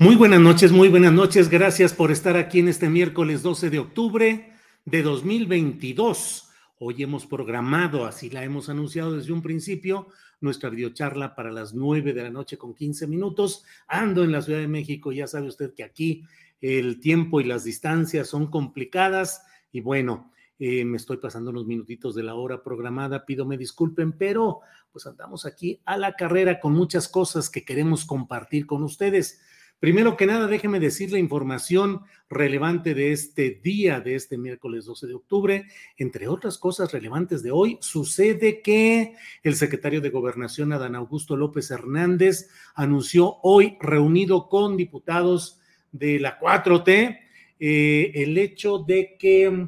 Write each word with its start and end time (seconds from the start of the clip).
Muy 0.00 0.16
buenas 0.16 0.40
noches, 0.40 0.72
muy 0.72 0.88
buenas 0.88 1.12
noches. 1.12 1.50
Gracias 1.50 1.92
por 1.92 2.10
estar 2.10 2.34
aquí 2.38 2.58
en 2.58 2.68
este 2.68 2.88
miércoles 2.88 3.42
12 3.42 3.68
de 3.68 3.80
octubre 3.80 4.54
de 4.86 5.02
2022. 5.02 6.48
Hoy 6.78 7.02
hemos 7.02 7.26
programado, 7.26 8.06
así 8.06 8.30
la 8.30 8.42
hemos 8.42 8.70
anunciado 8.70 9.14
desde 9.14 9.34
un 9.34 9.42
principio, 9.42 10.08
nuestra 10.40 10.70
videocharla 10.70 11.34
para 11.34 11.52
las 11.52 11.74
9 11.74 12.14
de 12.14 12.22
la 12.22 12.30
noche 12.30 12.56
con 12.56 12.74
15 12.74 13.06
minutos. 13.08 13.62
Ando 13.88 14.24
en 14.24 14.32
la 14.32 14.40
Ciudad 14.40 14.60
de 14.60 14.68
México, 14.68 15.12
ya 15.12 15.26
sabe 15.26 15.48
usted 15.48 15.74
que 15.74 15.84
aquí 15.84 16.24
el 16.62 16.98
tiempo 16.98 17.42
y 17.42 17.44
las 17.44 17.64
distancias 17.64 18.26
son 18.26 18.46
complicadas 18.46 19.42
y 19.70 19.82
bueno, 19.82 20.32
eh, 20.58 20.82
me 20.86 20.96
estoy 20.96 21.18
pasando 21.18 21.50
unos 21.50 21.66
minutitos 21.66 22.14
de 22.14 22.22
la 22.22 22.36
hora 22.36 22.62
programada, 22.62 23.26
pido 23.26 23.44
me 23.44 23.58
disculpen, 23.58 24.12
pero 24.12 24.60
pues 24.92 25.06
andamos 25.06 25.44
aquí 25.44 25.82
a 25.84 25.98
la 25.98 26.14
carrera 26.16 26.58
con 26.58 26.72
muchas 26.72 27.06
cosas 27.06 27.50
que 27.50 27.66
queremos 27.66 28.06
compartir 28.06 28.64
con 28.64 28.82
ustedes. 28.82 29.42
Primero 29.80 30.14
que 30.14 30.26
nada, 30.26 30.46
déjeme 30.46 30.78
decir 30.78 31.10
la 31.10 31.18
información 31.18 32.02
relevante 32.28 32.92
de 32.92 33.12
este 33.12 33.58
día, 33.62 34.00
de 34.00 34.14
este 34.14 34.36
miércoles 34.36 34.84
12 34.84 35.06
de 35.06 35.14
octubre. 35.14 35.66
Entre 35.96 36.28
otras 36.28 36.58
cosas 36.58 36.92
relevantes 36.92 37.42
de 37.42 37.50
hoy, 37.50 37.78
sucede 37.80 38.60
que 38.60 39.14
el 39.42 39.56
secretario 39.56 40.02
de 40.02 40.10
Gobernación, 40.10 40.74
Adán 40.74 40.96
Augusto 40.96 41.34
López 41.34 41.70
Hernández, 41.70 42.50
anunció 42.74 43.38
hoy, 43.42 43.78
reunido 43.80 44.50
con 44.50 44.76
diputados 44.76 45.58
de 45.92 46.20
la 46.20 46.38
4T, 46.38 47.18
eh, 47.58 48.12
el 48.14 48.36
hecho 48.36 48.80
de 48.80 49.16
que 49.18 49.66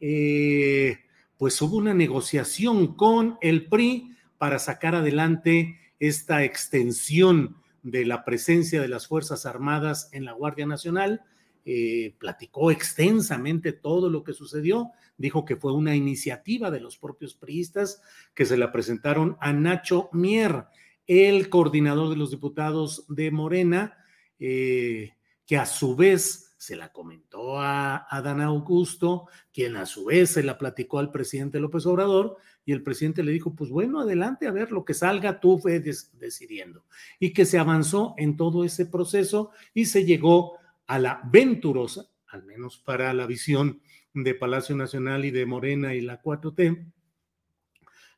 eh, 0.00 0.98
pues 1.36 1.60
hubo 1.60 1.76
una 1.76 1.92
negociación 1.92 2.94
con 2.96 3.36
el 3.42 3.66
PRI 3.66 4.16
para 4.38 4.58
sacar 4.58 4.94
adelante 4.94 5.78
esta 5.98 6.44
extensión 6.44 7.59
de 7.82 8.04
la 8.04 8.24
presencia 8.24 8.80
de 8.80 8.88
las 8.88 9.06
Fuerzas 9.06 9.46
Armadas 9.46 10.08
en 10.12 10.24
la 10.24 10.32
Guardia 10.32 10.66
Nacional, 10.66 11.22
eh, 11.64 12.14
platicó 12.18 12.70
extensamente 12.70 13.72
todo 13.72 14.08
lo 14.08 14.24
que 14.24 14.32
sucedió, 14.32 14.90
dijo 15.18 15.44
que 15.44 15.56
fue 15.56 15.74
una 15.74 15.94
iniciativa 15.94 16.70
de 16.70 16.80
los 16.80 16.96
propios 16.96 17.34
priistas 17.34 18.02
que 18.34 18.46
se 18.46 18.56
la 18.56 18.72
presentaron 18.72 19.36
a 19.40 19.52
Nacho 19.52 20.08
Mier, 20.12 20.64
el 21.06 21.48
coordinador 21.50 22.08
de 22.08 22.16
los 22.16 22.30
diputados 22.30 23.04
de 23.08 23.30
Morena, 23.30 23.98
eh, 24.38 25.12
que 25.46 25.58
a 25.58 25.66
su 25.66 25.96
vez 25.96 26.49
se 26.60 26.76
la 26.76 26.92
comentó 26.92 27.58
a 27.58 28.06
Adán 28.10 28.42
Augusto, 28.42 29.28
quien 29.50 29.76
a 29.76 29.86
su 29.86 30.04
vez 30.04 30.32
se 30.32 30.42
la 30.42 30.58
platicó 30.58 30.98
al 30.98 31.10
presidente 31.10 31.58
López 31.58 31.86
Obrador, 31.86 32.36
y 32.66 32.72
el 32.72 32.82
presidente 32.82 33.22
le 33.22 33.32
dijo, 33.32 33.54
pues 33.54 33.70
bueno, 33.70 33.98
adelante, 33.98 34.46
a 34.46 34.50
ver 34.50 34.70
lo 34.70 34.84
que 34.84 34.92
salga, 34.92 35.40
tú 35.40 35.58
ves 35.64 36.10
decidiendo. 36.18 36.84
Y 37.18 37.32
que 37.32 37.46
se 37.46 37.58
avanzó 37.58 38.14
en 38.18 38.36
todo 38.36 38.62
ese 38.62 38.84
proceso 38.84 39.52
y 39.72 39.86
se 39.86 40.04
llegó 40.04 40.58
a 40.86 40.98
la 40.98 41.22
venturosa, 41.32 42.10
al 42.26 42.44
menos 42.44 42.76
para 42.76 43.14
la 43.14 43.24
visión 43.24 43.80
de 44.12 44.34
Palacio 44.34 44.76
Nacional 44.76 45.24
y 45.24 45.30
de 45.30 45.46
Morena 45.46 45.94
y 45.94 46.02
la 46.02 46.20
4T, 46.20 46.92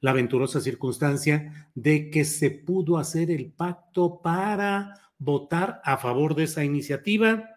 la 0.00 0.12
venturosa 0.12 0.60
circunstancia 0.60 1.70
de 1.76 2.10
que 2.10 2.24
se 2.24 2.50
pudo 2.50 2.98
hacer 2.98 3.30
el 3.30 3.53
pacto 3.53 4.20
para 4.20 5.12
votar 5.16 5.80
a 5.84 5.97
favor 5.97 6.34
de 6.34 6.42
esa 6.42 6.64
iniciativa 6.64 7.50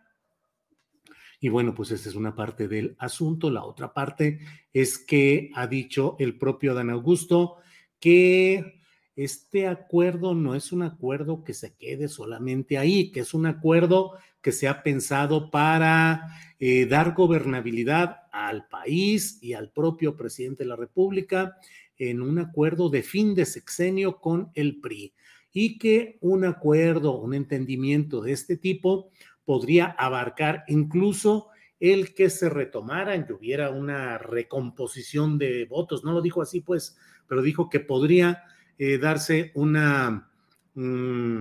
y 1.40 1.50
bueno, 1.50 1.76
pues 1.76 1.92
esa 1.92 2.10
es 2.10 2.16
una 2.16 2.36
parte 2.36 2.68
del 2.68 2.96
asunto. 3.00 3.50
La 3.50 3.64
otra 3.64 3.94
parte 3.94 4.40
es 4.74 4.98
que 4.98 5.52
ha 5.56 5.68
dicho 5.68 6.16
el 6.20 6.38
propio 6.38 6.74
Dan 6.74 6.90
Augusto 6.90 7.58
que 8.00 8.82
este 9.16 9.68
acuerdo 9.68 10.36
no 10.36 10.56
es 10.56 10.72
un 10.72 10.84
acuerdo 10.84 11.44
que 11.44 11.54
se 11.54 11.76
quede 11.76 12.08
solamente 12.08 12.78
ahí, 12.78 13.12
que 13.12 13.22
es 13.22 13.34
un 13.34 13.46
acuerdo 13.46 14.14
que 14.42 14.52
se 14.52 14.68
ha 14.68 14.84
pensado 14.84 15.50
para 15.50 16.28
eh, 16.60 16.86
dar 16.86 17.14
gobernabilidad 17.14 18.24
al 18.32 18.68
país 18.68 19.40
y 19.42 19.54
al 19.54 19.72
propio 19.72 20.18
presidente 20.18 20.64
de 20.64 20.70
la 20.70 20.76
República 20.76 21.58
en 21.98 22.22
un 22.22 22.40
acuerdo 22.40 22.90
de 22.90 23.04
fin 23.04 23.34
de 23.36 23.46
sexenio 23.46 24.20
con 24.20 24.52
el 24.54 24.82
PRI 24.82 25.14
y 25.54 25.78
que 25.78 26.18
un 26.20 26.44
acuerdo, 26.44 27.18
un 27.18 27.34
entendimiento 27.34 28.22
de 28.22 28.34
este 28.34 28.58
tipo 28.58 29.12
podría 29.46 29.86
abarcar 29.86 30.64
incluso 30.68 31.50
el 31.80 32.14
que 32.14 32.30
se 32.30 32.50
retomaran, 32.50 33.26
que 33.26 33.34
hubiera 33.34 33.70
una 33.70 34.18
recomposición 34.18 35.38
de 35.38 35.66
votos. 35.66 36.04
No 36.04 36.14
lo 36.14 36.22
dijo 36.22 36.42
así, 36.42 36.62
pues, 36.62 36.98
pero 37.28 37.42
dijo 37.42 37.70
que 37.70 37.80
podría 37.80 38.44
eh, 38.78 38.98
darse 38.98 39.52
una 39.56 40.30
mm, 40.74 41.40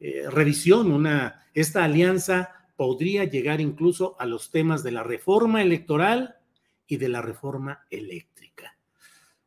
eh, 0.00 0.24
revisión, 0.30 0.92
una, 0.92 1.46
esta 1.54 1.84
alianza 1.84 2.54
podría 2.76 3.24
llegar 3.24 3.60
incluso 3.60 4.14
a 4.20 4.26
los 4.26 4.50
temas 4.50 4.84
de 4.84 4.92
la 4.92 5.02
reforma 5.02 5.62
electoral 5.62 6.36
y 6.86 6.96
de 6.96 7.08
la 7.08 7.22
reforma 7.22 7.86
eléctrica. 7.90 8.76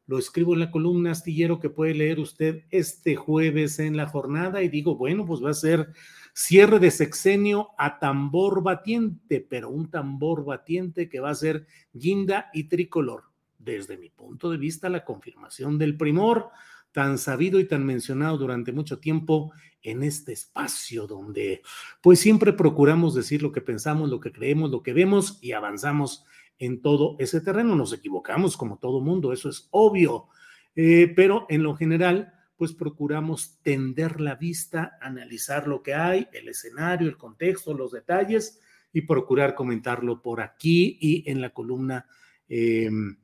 Lo 0.06 0.18
escribo 0.18 0.54
en 0.54 0.60
la 0.60 0.72
columna 0.72 1.12
astillero 1.12 1.60
que 1.60 1.70
puede 1.70 1.94
leer 1.94 2.20
usted 2.20 2.66
este 2.70 3.16
jueves 3.16 3.80
en 3.80 3.96
la 3.96 4.08
jornada 4.08 4.62
y 4.62 4.68
digo, 4.68 4.98
bueno, 4.98 5.26
pues 5.26 5.42
va 5.42 5.52
a 5.52 5.54
ser 5.54 5.94
Cierre 6.34 6.80
de 6.80 6.92
sexenio 6.92 7.70
a 7.78 8.00
tambor 8.00 8.64
batiente, 8.64 9.46
pero 9.48 9.70
un 9.70 9.90
tambor 9.90 10.46
batiente 10.46 11.10
que 11.10 11.20
va 11.20 11.30
a 11.30 11.36
ser 11.36 11.66
guinda 11.94 12.50
y 12.54 12.66
tricolor. 12.66 13.24
Desde 13.60 13.98
mi 13.98 14.10
punto 14.10 14.50
de 14.50 14.58
vista, 14.58 14.90
la 14.90 15.06
confirmación 15.06 15.78
del 15.78 15.98
primor, 15.98 16.50
tan 16.92 17.18
sabido 17.18 17.60
y 17.60 17.68
tan 17.68 17.86
mencionado 17.86 18.38
durante 18.38 18.72
mucho 18.72 19.00
tiempo 19.00 19.52
en 19.82 20.04
este 20.04 20.34
espacio 20.34 21.08
donde 21.08 21.62
pues 22.02 22.20
siempre 22.20 22.54
procuramos 22.54 23.16
decir 23.16 23.42
lo 23.42 23.52
que 23.52 23.62
pensamos, 23.62 24.10
lo 24.10 24.20
que 24.20 24.32
creemos, 24.32 24.70
lo 24.70 24.84
que 24.84 24.94
vemos 24.94 25.40
y 25.42 25.54
avanzamos 25.54 26.26
en 26.60 26.82
todo 26.82 27.16
ese 27.20 27.42
terreno. 27.42 27.76
Nos 27.76 27.94
equivocamos 27.94 28.58
como 28.58 28.78
todo 28.78 29.02
mundo, 29.02 29.34
eso 29.34 29.50
es 29.50 29.68
obvio, 29.72 30.28
eh, 30.76 31.12
pero 31.16 31.46
en 31.50 31.64
lo 31.64 31.76
general 31.76 32.34
pues 32.62 32.74
procuramos 32.74 33.58
tender 33.64 34.22
la 34.22 34.36
vista, 34.36 35.00
analizar 35.02 35.68
lo 35.68 35.82
que 35.82 35.96
hay, 35.96 36.28
el 36.32 36.48
escenario, 36.48 37.10
el 37.10 37.18
contexto, 37.18 37.74
los 37.74 37.92
detalles 37.92 38.60
y 38.94 39.02
procurar 39.02 39.56
comentarlo 39.56 40.22
por 40.22 40.42
aquí 40.42 40.96
y 41.02 41.28
en 41.28 41.42
la 41.42 41.50
columna 41.50 42.06
em, 42.48 43.18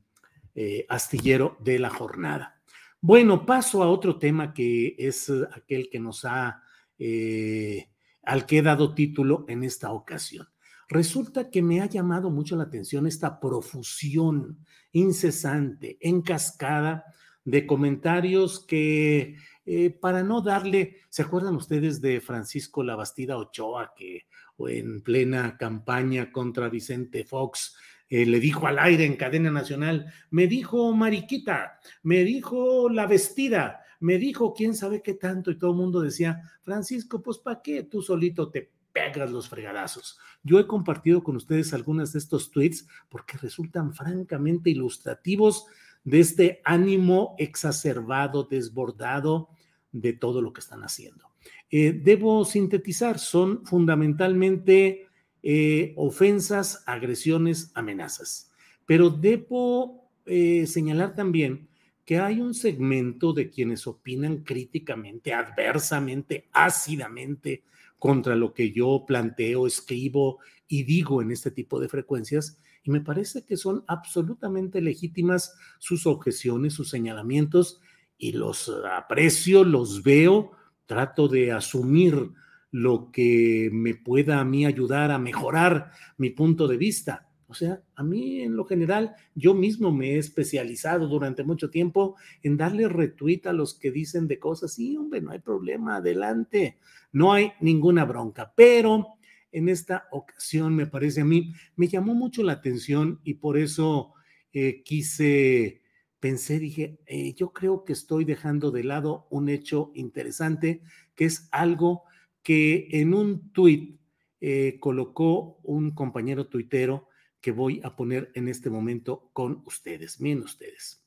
eh, 0.56 0.88
astillero 0.90 1.56
de 1.60 1.78
la 1.78 1.92
jornada. 1.92 2.60
Bueno, 3.00 3.46
paso 3.46 3.84
a 3.84 3.92
otro 3.92 4.18
tema 4.18 4.56
que 4.56 4.96
es 4.98 5.32
aquel 5.54 5.92
que 5.92 6.00
nos 6.00 6.26
ha, 6.26 6.64
eh, 6.98 7.92
al 8.24 8.48
que 8.48 8.58
he 8.58 8.62
dado 8.64 8.96
título 8.96 9.46
en 9.50 9.64
esta 9.64 9.92
ocasión. 9.92 10.48
Resulta 10.90 11.52
que 11.52 11.62
me 11.62 11.82
ha 11.82 11.86
llamado 11.86 12.32
mucho 12.32 12.56
la 12.56 12.64
atención 12.64 13.06
esta 13.06 13.40
profusión 13.40 14.66
incesante, 14.94 16.00
en 16.02 16.24
cascada, 16.24 17.06
de 17.48 17.66
comentarios 17.66 18.60
que 18.60 19.38
eh, 19.66 19.90
para 19.90 20.22
no 20.22 20.42
darle, 20.42 20.98
¿se 21.08 21.22
acuerdan 21.22 21.56
ustedes 21.56 22.02
de 22.02 22.20
Francisco 22.20 22.84
Labastida 22.84 23.38
Ochoa 23.38 23.94
que 23.96 24.26
en 24.60 25.02
plena 25.02 25.56
campaña 25.56 26.30
contra 26.34 26.68
Vicente 26.68 27.24
Fox 27.24 27.78
eh, 28.10 28.26
le 28.26 28.42
dijo 28.42 28.68
al 28.68 28.80
aire 28.80 29.06
en 29.06 29.16
cadena 29.16 29.50
nacional, 29.50 30.12
me 30.30 30.48
dijo 30.48 30.94
Mariquita, 30.94 31.80
me 32.04 32.26
dijo 32.26 32.90
la 32.90 33.08
vestida, 33.08 33.80
me 34.02 34.18
dijo 34.18 34.54
quién 34.54 34.76
sabe 34.76 35.02
qué 35.02 35.14
tanto 35.14 35.50
y 35.50 35.58
todo 35.58 35.72
el 35.72 35.78
mundo 35.78 36.02
decía, 36.02 36.42
Francisco, 36.64 37.22
pues 37.22 37.38
¿para 37.38 37.62
qué 37.62 37.84
tú 37.84 38.02
solito 38.02 38.50
te 38.50 38.74
pegas 38.92 39.32
los 39.32 39.48
fregadazos? 39.48 40.20
Yo 40.44 40.60
he 40.60 40.68
compartido 40.68 41.24
con 41.24 41.38
ustedes 41.38 41.74
algunas 41.74 42.12
de 42.12 42.20
estos 42.20 42.52
tweets 42.52 42.86
porque 43.08 43.38
resultan 43.38 43.94
francamente 43.94 44.70
ilustrativos 44.70 45.66
de 46.08 46.22
este 46.22 46.62
ánimo 46.64 47.36
exacerbado, 47.38 48.46
desbordado 48.46 49.50
de 49.92 50.14
todo 50.14 50.42
lo 50.42 50.54
que 50.54 50.62
están 50.62 50.84
haciendo. 50.84 51.26
Eh, 51.70 51.92
debo 51.92 52.46
sintetizar, 52.46 53.20
son 53.20 53.66
fundamentalmente 53.66 55.08
eh, 55.44 55.94
ofensas, 55.98 56.82
agresiones, 56.88 57.74
amenazas. 57.76 58.54
Pero 58.86 59.10
debo 59.10 60.10
eh, 60.26 60.66
señalar 60.66 61.14
también 61.14 61.68
que 62.06 62.20
hay 62.20 62.40
un 62.40 62.54
segmento 62.54 63.34
de 63.34 63.50
quienes 63.50 63.86
opinan 63.86 64.46
críticamente, 64.46 65.34
adversamente, 65.34 66.48
ácidamente 66.54 67.64
contra 68.00 68.34
lo 68.34 68.54
que 68.54 68.72
yo 68.72 69.04
planteo, 69.06 69.68
escribo 69.68 70.40
y 70.70 70.84
digo 70.84 71.22
en 71.22 71.32
este 71.32 71.52
tipo 71.52 71.82
de 71.82 71.90
frecuencias, 71.90 72.58
y 72.88 72.92
me 72.92 73.02
parece 73.02 73.44
que 73.44 73.58
son 73.58 73.84
absolutamente 73.86 74.80
legítimas 74.80 75.56
sus 75.78 76.08
objeciones, 76.08 76.74
sus 76.74 76.90
señalamientos, 76.90 77.82
y 78.18 78.32
los 78.32 78.72
aprecio, 78.96 79.66
los 79.66 80.04
veo, 80.04 80.54
trato 80.86 81.28
de 81.28 81.52
asumir 81.52 82.32
lo 82.72 83.12
que 83.12 83.70
me 83.74 83.94
pueda 83.94 84.40
a 84.40 84.46
mí 84.46 84.66
ayudar 84.66 85.12
a 85.12 85.20
mejorar 85.20 85.92
mi 86.18 86.30
punto 86.30 86.66
de 86.66 86.78
vista. 86.78 87.28
O 87.48 87.54
sea, 87.54 87.82
a 87.96 88.04
mí 88.04 88.42
en 88.42 88.56
lo 88.56 88.64
general, 88.64 89.16
yo 89.36 89.54
mismo 89.54 89.92
me 89.92 90.12
he 90.12 90.18
especializado 90.18 91.08
durante 91.08 91.44
mucho 91.44 91.70
tiempo 91.70 92.16
en 92.42 92.56
darle 92.56 92.88
retweet 92.88 93.42
a 93.48 93.54
los 93.54 93.74
que 93.74 93.92
dicen 93.92 94.30
de 94.30 94.40
cosas, 94.40 94.76
sí, 94.76 94.96
hombre, 94.96 95.20
no 95.22 95.32
hay 95.32 95.40
problema, 95.40 95.98
adelante, 95.98 96.78
no 97.12 97.34
hay 97.34 97.52
ninguna 97.60 98.06
bronca, 98.06 98.54
pero 98.56 99.17
en 99.52 99.70
esta 99.70 100.08
ocasión 100.12 100.76
me 100.76 100.88
parece 100.88 101.22
a 101.22 101.26
mí, 101.26 101.54
me 101.76 101.88
llamó 101.88 102.14
mucho 102.14 102.44
la 102.44 102.54
atención 102.54 103.20
y 103.24 103.36
por 103.36 103.58
eso 103.58 104.14
eh, 104.54 104.84
quise, 104.84 105.82
pensé, 106.20 106.60
dije, 106.60 107.00
eh, 107.06 107.34
yo 107.34 107.54
creo 107.54 107.86
que 107.86 107.94
estoy 107.94 108.26
dejando 108.26 108.72
de 108.72 108.84
lado 108.84 109.28
un 109.30 109.50
hecho 109.50 109.92
interesante, 109.94 110.82
que 111.16 111.26
es 111.26 111.48
algo 111.52 112.04
que 112.44 112.88
en 112.92 113.14
un 113.14 113.52
tuit 113.52 114.00
eh, 114.40 114.78
colocó 114.80 115.60
un 115.64 115.92
compañero 115.92 116.48
tuitero 116.48 117.08
que 117.42 117.52
voy 117.52 117.82
a 117.84 117.96
poner 117.96 118.32
en 118.36 118.48
este 118.48 118.70
momento 118.70 119.30
con 119.34 119.64
ustedes. 119.66 120.20
Miren 120.20 120.44
ustedes. 120.44 121.04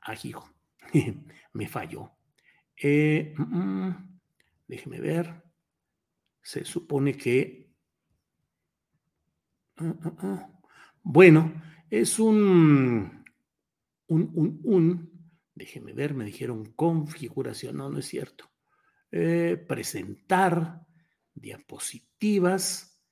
Ajijo, 0.00 0.50
me 1.52 1.68
falló. 1.68 2.10
Mm, 2.82 3.42
mm, 3.42 4.20
déjeme 4.66 5.00
ver. 5.00 5.43
Se 6.44 6.64
supone 6.64 7.16
que... 7.16 7.72
Ah, 9.78 9.94
ah, 10.04 10.16
ah. 10.18 10.60
Bueno, 11.02 11.62
es 11.90 12.18
un, 12.18 13.24
un, 14.08 14.60
un, 14.62 15.30
déjeme 15.54 15.92
ver, 15.94 16.14
me 16.14 16.24
dijeron 16.24 16.72
configuración, 16.74 17.78
no, 17.78 17.90
no 17.90 17.98
es 17.98 18.06
cierto. 18.06 18.50
Eh, 19.10 19.56
presentar 19.66 20.86
diapositivas 21.34 23.02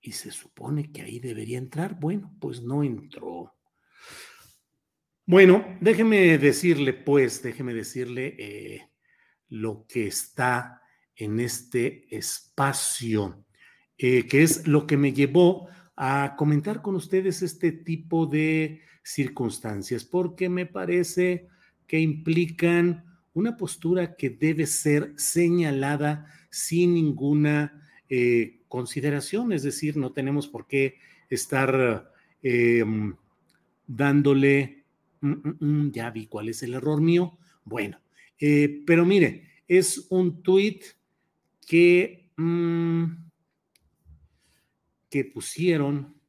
y 0.00 0.12
se 0.12 0.30
supone 0.30 0.92
que 0.92 1.02
ahí 1.02 1.18
debería 1.20 1.58
entrar. 1.58 1.98
Bueno, 1.98 2.36
pues 2.38 2.62
no 2.62 2.84
entró. 2.84 3.54
Bueno, 5.24 5.78
déjeme 5.80 6.36
decirle, 6.36 6.92
pues, 6.92 7.42
déjeme 7.42 7.72
decirle 7.72 8.36
eh, 8.38 8.90
lo 9.48 9.86
que 9.86 10.06
está 10.06 10.82
en 11.16 11.40
este 11.40 12.06
espacio, 12.14 13.44
eh, 13.98 14.26
que 14.26 14.42
es 14.42 14.66
lo 14.66 14.86
que 14.86 14.96
me 14.96 15.12
llevó 15.12 15.68
a 15.96 16.34
comentar 16.36 16.82
con 16.82 16.96
ustedes 16.96 17.42
este 17.42 17.72
tipo 17.72 18.26
de 18.26 18.80
circunstancias, 19.02 20.04
porque 20.04 20.48
me 20.48 20.66
parece 20.66 21.46
que 21.86 22.00
implican 22.00 23.04
una 23.34 23.56
postura 23.56 24.16
que 24.16 24.30
debe 24.30 24.66
ser 24.66 25.12
señalada 25.16 26.26
sin 26.50 26.94
ninguna 26.94 27.82
eh, 28.08 28.60
consideración, 28.68 29.52
es 29.52 29.62
decir, 29.62 29.96
no 29.96 30.12
tenemos 30.12 30.48
por 30.48 30.66
qué 30.66 30.98
estar 31.28 32.12
em, 32.42 33.14
dándole, 33.86 34.84
mm, 35.20 35.30
mm, 35.30 35.56
mm, 35.60 35.92
ya 35.92 36.10
vi 36.10 36.26
cuál 36.26 36.48
es 36.48 36.62
el 36.62 36.74
error 36.74 37.00
mío, 37.00 37.38
bueno, 37.64 38.00
eh, 38.38 38.82
pero 38.86 39.04
mire, 39.04 39.48
es 39.68 40.06
un 40.10 40.42
tuit 40.42 40.84
que, 41.64 42.32
que 45.10 45.24
pusieron, 45.24 46.20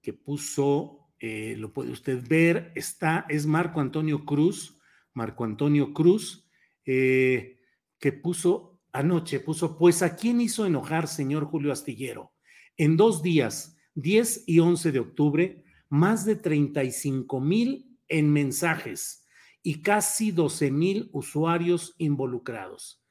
que 0.00 0.12
puso, 0.12 1.08
eh, 1.18 1.54
lo 1.58 1.72
puede 1.72 1.90
usted 1.90 2.22
ver, 2.28 2.72
está, 2.74 3.26
es 3.28 3.46
Marco 3.46 3.80
Antonio 3.80 4.24
Cruz, 4.24 4.78
Marco 5.12 5.44
Antonio 5.44 5.92
Cruz, 5.92 6.48
eh, 6.84 7.60
que 7.98 8.12
puso 8.12 8.80
anoche, 8.92 9.40
puso, 9.40 9.76
pues 9.76 10.02
a 10.02 10.16
quién 10.16 10.40
hizo 10.40 10.66
enojar, 10.66 11.08
señor 11.08 11.44
Julio 11.46 11.72
Astillero. 11.72 12.32
En 12.76 12.96
dos 12.96 13.22
días, 13.22 13.76
10 13.94 14.44
y 14.46 14.58
11 14.58 14.92
de 14.92 14.98
octubre, 14.98 15.64
más 15.88 16.24
de 16.24 16.36
35 16.36 17.40
mil 17.40 17.98
en 18.08 18.32
mensajes 18.32 19.26
y 19.62 19.82
casi 19.82 20.30
12 20.30 20.70
mil 20.70 21.08
usuarios 21.12 21.94
involucrados. 21.98 23.05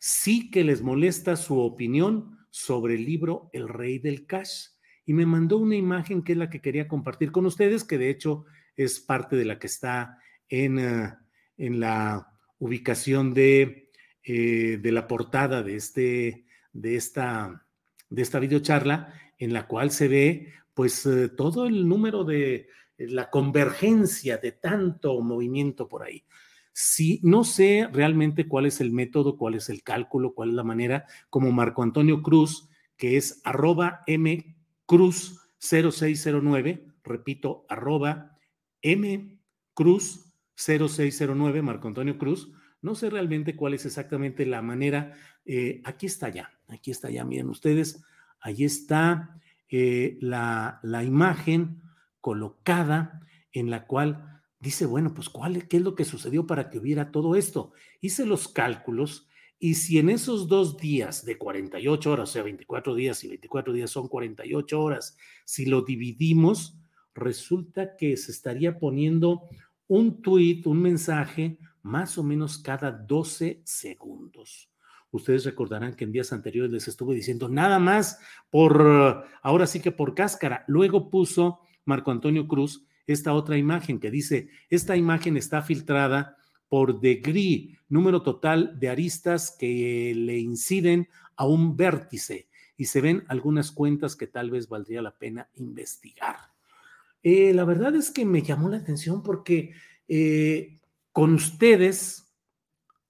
Sí 0.00 0.50
que 0.50 0.64
les 0.64 0.80
molesta 0.80 1.36
su 1.36 1.60
opinión 1.60 2.38
sobre 2.50 2.94
el 2.94 3.04
libro 3.04 3.50
El 3.52 3.68
Rey 3.68 3.98
del 3.98 4.26
Cash. 4.26 4.68
Y 5.04 5.12
me 5.12 5.26
mandó 5.26 5.58
una 5.58 5.76
imagen 5.76 6.22
que 6.22 6.32
es 6.32 6.38
la 6.38 6.48
que 6.48 6.62
quería 6.62 6.88
compartir 6.88 7.30
con 7.32 7.44
ustedes, 7.44 7.84
que 7.84 7.98
de 7.98 8.08
hecho 8.08 8.46
es 8.76 8.98
parte 8.98 9.36
de 9.36 9.44
la 9.44 9.58
que 9.58 9.66
está 9.66 10.18
en, 10.48 10.78
eh, 10.78 11.14
en 11.58 11.80
la 11.80 12.32
ubicación 12.58 13.34
de, 13.34 13.90
eh, 14.22 14.78
de 14.80 14.92
la 14.92 15.06
portada 15.06 15.62
de, 15.62 15.76
este, 15.76 16.46
de, 16.72 16.96
esta, 16.96 17.66
de 18.08 18.22
esta 18.22 18.38
videocharla, 18.38 19.12
en 19.38 19.52
la 19.52 19.66
cual 19.66 19.90
se 19.90 20.08
ve 20.08 20.52
pues 20.72 21.04
eh, 21.04 21.28
todo 21.28 21.66
el 21.66 21.86
número 21.86 22.24
de 22.24 22.68
la 22.96 23.28
convergencia 23.28 24.38
de 24.38 24.52
tanto 24.52 25.20
movimiento 25.20 25.88
por 25.88 26.04
ahí. 26.04 26.24
Si 26.72 27.20
no 27.22 27.44
sé 27.44 27.88
realmente 27.92 28.46
cuál 28.46 28.66
es 28.66 28.80
el 28.80 28.92
método, 28.92 29.36
cuál 29.36 29.54
es 29.54 29.68
el 29.68 29.82
cálculo, 29.82 30.34
cuál 30.34 30.50
es 30.50 30.54
la 30.54 30.64
manera, 30.64 31.06
como 31.28 31.52
Marco 31.52 31.82
Antonio 31.82 32.22
Cruz, 32.22 32.68
que 32.96 33.16
es 33.16 33.40
arroba 33.44 34.02
M 34.06 34.56
Cruz 34.86 35.40
0609, 35.58 36.86
repito, 37.02 37.64
arroba 37.68 38.38
M 38.82 39.38
Cruz 39.74 40.34
0609, 40.54 41.62
Marco 41.62 41.88
Antonio 41.88 42.18
Cruz. 42.18 42.52
No 42.82 42.94
sé 42.94 43.10
realmente 43.10 43.56
cuál 43.56 43.74
es 43.74 43.84
exactamente 43.84 44.46
la 44.46 44.62
manera. 44.62 45.14
Eh, 45.44 45.82
aquí 45.84 46.06
está 46.06 46.28
ya, 46.28 46.50
aquí 46.68 46.90
está 46.90 47.10
ya, 47.10 47.24
miren 47.24 47.48
ustedes, 47.48 48.02
ahí 48.40 48.64
está 48.64 49.40
eh, 49.68 50.18
la, 50.20 50.80
la, 50.82 51.04
imagen 51.04 51.82
colocada 52.20 53.22
en 53.52 53.70
la 53.70 53.86
cual 53.86 54.39
dice, 54.60 54.86
bueno, 54.86 55.14
pues 55.14 55.28
cuál, 55.28 55.66
qué 55.66 55.78
es 55.78 55.82
lo 55.82 55.94
que 55.94 56.04
sucedió 56.04 56.46
para 56.46 56.70
que 56.70 56.78
hubiera 56.78 57.10
todo 57.10 57.34
esto. 57.34 57.72
Hice 58.00 58.26
los 58.26 58.46
cálculos 58.46 59.26
y 59.58 59.74
si 59.74 59.98
en 59.98 60.08
esos 60.10 60.48
dos 60.48 60.76
días 60.76 61.24
de 61.24 61.36
48 61.36 62.10
horas, 62.10 62.30
o 62.30 62.32
sea, 62.32 62.42
24 62.42 62.94
días 62.94 63.24
y 63.24 63.28
24 63.28 63.72
días 63.72 63.90
son 63.90 64.08
48 64.08 64.80
horas, 64.80 65.16
si 65.44 65.66
lo 65.66 65.82
dividimos, 65.82 66.78
resulta 67.14 67.96
que 67.96 68.16
se 68.16 68.32
estaría 68.32 68.78
poniendo 68.78 69.42
un 69.86 70.22
tweet, 70.22 70.62
un 70.66 70.80
mensaje, 70.80 71.58
más 71.82 72.16
o 72.16 72.22
menos 72.22 72.58
cada 72.58 72.90
12 72.90 73.62
segundos. 73.64 74.70
Ustedes 75.10 75.44
recordarán 75.44 75.94
que 75.94 76.04
en 76.04 76.12
días 76.12 76.32
anteriores 76.32 76.70
les 76.70 76.86
estuve 76.88 77.14
diciendo 77.14 77.48
nada 77.48 77.78
más 77.78 78.20
por, 78.48 79.26
ahora 79.42 79.66
sí 79.66 79.80
que 79.80 79.90
por 79.90 80.14
cáscara. 80.14 80.64
Luego 80.68 81.10
puso 81.10 81.60
Marco 81.84 82.10
Antonio 82.10 82.46
Cruz 82.46 82.86
esta 83.12 83.32
otra 83.32 83.56
imagen 83.56 83.98
que 83.98 84.10
dice, 84.10 84.48
esta 84.68 84.96
imagen 84.96 85.36
está 85.36 85.62
filtrada 85.62 86.36
por 86.68 87.00
degree, 87.00 87.78
número 87.88 88.22
total 88.22 88.78
de 88.78 88.88
aristas 88.88 89.56
que 89.58 90.12
le 90.14 90.38
inciden 90.38 91.08
a 91.36 91.46
un 91.46 91.76
vértice 91.76 92.48
y 92.76 92.84
se 92.84 93.00
ven 93.00 93.24
algunas 93.28 93.72
cuentas 93.72 94.16
que 94.16 94.26
tal 94.26 94.50
vez 94.50 94.68
valdría 94.68 95.02
la 95.02 95.16
pena 95.18 95.48
investigar. 95.56 96.36
Eh, 97.22 97.52
la 97.52 97.64
verdad 97.64 97.94
es 97.94 98.10
que 98.10 98.24
me 98.24 98.42
llamó 98.42 98.68
la 98.68 98.78
atención 98.78 99.22
porque 99.22 99.72
Eh, 100.12 100.80
con 101.12 101.34
ustedes 101.34 102.34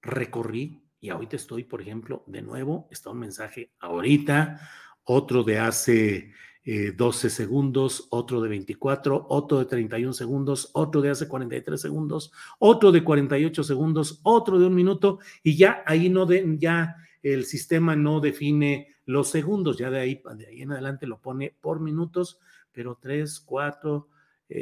recorrí 0.03 0.83
y 0.99 1.09
ahorita 1.09 1.35
estoy, 1.35 1.63
por 1.63 1.81
ejemplo, 1.81 2.23
de 2.27 2.43
nuevo, 2.43 2.87
está 2.91 3.09
un 3.09 3.17
mensaje 3.17 3.71
ahorita, 3.79 4.59
otro 5.03 5.41
de 5.43 5.57
hace 5.57 6.31
12 6.63 7.27
eh, 7.27 7.29
segundos, 7.29 8.07
otro 8.11 8.41
de 8.41 8.49
24, 8.49 9.25
otro 9.29 9.59
de 9.59 9.65
31 9.65 10.13
segundos, 10.13 10.69
otro 10.73 11.01
de 11.01 11.09
hace 11.09 11.27
43 11.27 11.79
segundos, 11.79 12.31
otro 12.59 12.91
de 12.91 13.03
48 13.03 13.63
segundos, 13.63 14.19
otro 14.23 14.59
de 14.59 14.67
un 14.67 14.75
minuto 14.75 15.19
y 15.43 15.57
ya 15.57 15.83
ahí 15.87 16.09
no 16.09 16.25
de, 16.25 16.57
ya 16.59 16.97
el 17.23 17.45
sistema 17.45 17.95
no 17.95 18.19
define 18.19 18.95
los 19.05 19.29
segundos, 19.29 19.77
ya 19.77 19.89
de 19.89 19.99
ahí, 19.99 20.21
de 20.35 20.47
ahí 20.47 20.61
en 20.61 20.71
adelante 20.71 21.07
lo 21.07 21.19
pone 21.19 21.55
por 21.61 21.79
minutos, 21.79 22.39
pero 22.71 22.97
3, 23.01 23.39
4, 23.39 24.07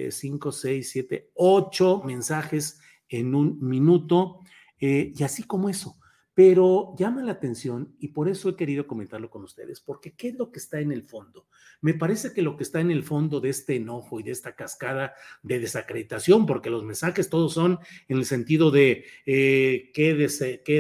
5, 0.10 0.51
6, 0.51 0.89
7, 0.91 1.32
8 1.34 2.01
mensajes 2.06 2.79
en 3.10 3.36
un 3.36 3.58
minuto 3.62 4.39
eh, 4.79 5.13
y 5.15 5.24
así 5.24 5.44
como 5.44 5.70
eso. 5.70 5.99
Pero 6.39 6.96
llama 6.98 7.22
la 7.22 7.34
atención 7.34 7.98
y 8.00 8.08
por 8.08 8.29
eso 8.29 8.48
he 8.48 8.55
querido 8.55 8.88
comentarlo 8.88 9.29
con 9.29 9.43
ustedes, 9.43 9.81
porque 9.81 10.13
¿qué 10.13 10.29
es 10.29 10.36
lo 10.36 10.53
que 10.53 10.60
está 10.60 10.79
en 10.79 10.93
el 10.93 11.03
fondo? 11.03 11.48
Me 11.81 11.93
parece 11.93 12.31
que 12.31 12.41
lo 12.41 12.55
que 12.55 12.63
está 12.63 12.79
en 12.79 12.91
el 12.91 13.03
fondo 13.03 13.41
de 13.41 13.50
este 13.50 13.75
enojo 13.75 14.22
y 14.22 14.24
de 14.24 14.31
esta 14.31 14.55
cascada 14.55 15.13
de 15.43 15.60
desacreditación, 15.60 16.46
porque 16.46 16.69
los 16.69 16.86
mensajes 16.86 17.29
todos 17.29 17.53
son 17.53 17.79
en 18.08 18.19
el 18.19 18.24
sentido 18.24 18.72
de 18.72 19.03
eh, 19.25 19.91
qué, 19.93 20.13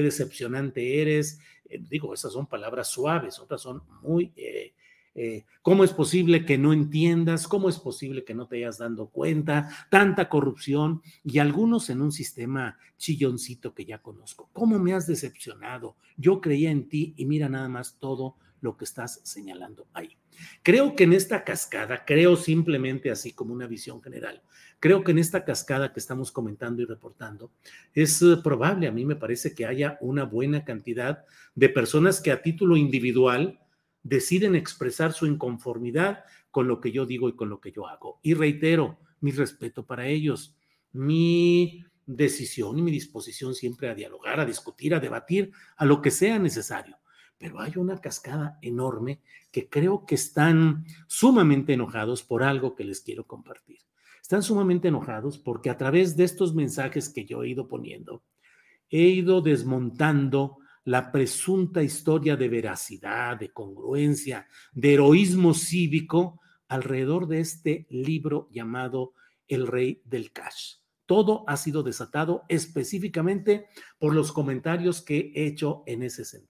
decepcionante 0.01 1.01
eres, 1.01 1.41
eh, 1.65 1.83
digo, 1.89 2.13
esas 2.13 2.31
son 2.31 2.47
palabras 2.47 2.87
suaves, 2.87 3.37
otras 3.37 3.59
son 3.59 3.83
muy 4.01 4.31
eh, 4.37 4.75
eh, 5.21 5.43
¿Cómo 5.61 5.83
es 5.83 5.91
posible 5.91 6.45
que 6.45 6.57
no 6.57 6.71
entiendas? 6.71 7.45
¿Cómo 7.45 7.67
es 7.67 7.77
posible 7.77 8.23
que 8.23 8.33
no 8.33 8.47
te 8.47 8.55
hayas 8.55 8.77
dado 8.77 9.09
cuenta? 9.09 9.69
Tanta 9.89 10.29
corrupción 10.29 11.01
y 11.25 11.39
algunos 11.39 11.89
en 11.89 12.01
un 12.01 12.13
sistema 12.13 12.77
chilloncito 12.95 13.73
que 13.73 13.83
ya 13.83 13.97
conozco. 13.97 14.49
¿Cómo 14.53 14.79
me 14.79 14.93
has 14.93 15.07
decepcionado? 15.07 15.97
Yo 16.15 16.39
creía 16.39 16.71
en 16.71 16.87
ti 16.87 17.15
y 17.17 17.25
mira 17.25 17.49
nada 17.49 17.67
más 17.67 17.97
todo 17.99 18.37
lo 18.61 18.77
que 18.77 18.85
estás 18.85 19.19
señalando 19.25 19.89
ahí. 19.93 20.15
Creo 20.63 20.95
que 20.95 21.03
en 21.03 21.11
esta 21.11 21.43
cascada, 21.43 22.05
creo 22.05 22.37
simplemente 22.37 23.11
así 23.11 23.33
como 23.33 23.53
una 23.53 23.67
visión 23.67 24.01
general, 24.01 24.41
creo 24.79 25.03
que 25.03 25.11
en 25.11 25.17
esta 25.17 25.43
cascada 25.43 25.91
que 25.91 25.99
estamos 25.99 26.31
comentando 26.31 26.81
y 26.81 26.85
reportando, 26.85 27.51
es 27.93 28.21
eh, 28.21 28.37
probable, 28.41 28.87
a 28.87 28.93
mí 28.93 29.03
me 29.03 29.17
parece 29.17 29.53
que 29.53 29.65
haya 29.65 29.97
una 29.99 30.23
buena 30.23 30.63
cantidad 30.63 31.25
de 31.55 31.67
personas 31.67 32.21
que 32.21 32.31
a 32.31 32.41
título 32.41 32.77
individual, 32.77 33.59
deciden 34.09 34.55
expresar 34.55 35.13
su 35.13 35.27
inconformidad 35.27 36.25
con 36.49 36.67
lo 36.67 36.81
que 36.81 36.91
yo 36.91 37.05
digo 37.05 37.29
y 37.29 37.35
con 37.35 37.49
lo 37.49 37.61
que 37.61 37.71
yo 37.71 37.87
hago. 37.87 38.19
Y 38.23 38.33
reitero, 38.33 38.97
mi 39.21 39.31
respeto 39.31 39.85
para 39.85 40.07
ellos, 40.07 40.55
mi 40.91 41.85
decisión 42.07 42.79
y 42.79 42.81
mi 42.81 42.91
disposición 42.91 43.53
siempre 43.53 43.87
a 43.87 43.93
dialogar, 43.93 44.39
a 44.39 44.45
discutir, 44.45 44.95
a 44.95 44.99
debatir, 44.99 45.51
a 45.77 45.85
lo 45.85 46.01
que 46.01 46.09
sea 46.09 46.39
necesario. 46.39 46.97
Pero 47.37 47.59
hay 47.61 47.73
una 47.75 48.01
cascada 48.01 48.57
enorme 48.63 49.21
que 49.51 49.69
creo 49.69 50.05
que 50.05 50.15
están 50.15 50.85
sumamente 51.07 51.73
enojados 51.73 52.23
por 52.23 52.41
algo 52.41 52.75
que 52.75 52.83
les 52.83 53.01
quiero 53.01 53.25
compartir. 53.27 53.77
Están 54.21 54.41
sumamente 54.41 54.87
enojados 54.87 55.37
porque 55.37 55.69
a 55.69 55.77
través 55.77 56.17
de 56.17 56.23
estos 56.23 56.55
mensajes 56.55 57.09
que 57.09 57.25
yo 57.25 57.43
he 57.43 57.49
ido 57.49 57.67
poniendo, 57.67 58.23
he 58.89 59.03
ido 59.03 59.41
desmontando 59.41 60.58
la 60.85 61.11
presunta 61.11 61.83
historia 61.83 62.35
de 62.35 62.49
veracidad, 62.49 63.37
de 63.37 63.51
congruencia, 63.51 64.47
de 64.71 64.93
heroísmo 64.93 65.53
cívico 65.53 66.39
alrededor 66.67 67.27
de 67.27 67.39
este 67.41 67.87
libro 67.89 68.47
llamado 68.51 69.13
El 69.47 69.67
Rey 69.67 70.01
del 70.05 70.31
Cash. 70.31 70.75
Todo 71.05 71.43
ha 71.47 71.57
sido 71.57 71.81
desatado 71.81 72.43
específicamente 72.49 73.67
por 73.97 74.13
los 74.13 74.31
comentarios 74.31 75.01
que 75.01 75.31
he 75.35 75.47
hecho 75.47 75.83
en 75.87 76.03
ese 76.03 76.23
sentido. 76.23 76.48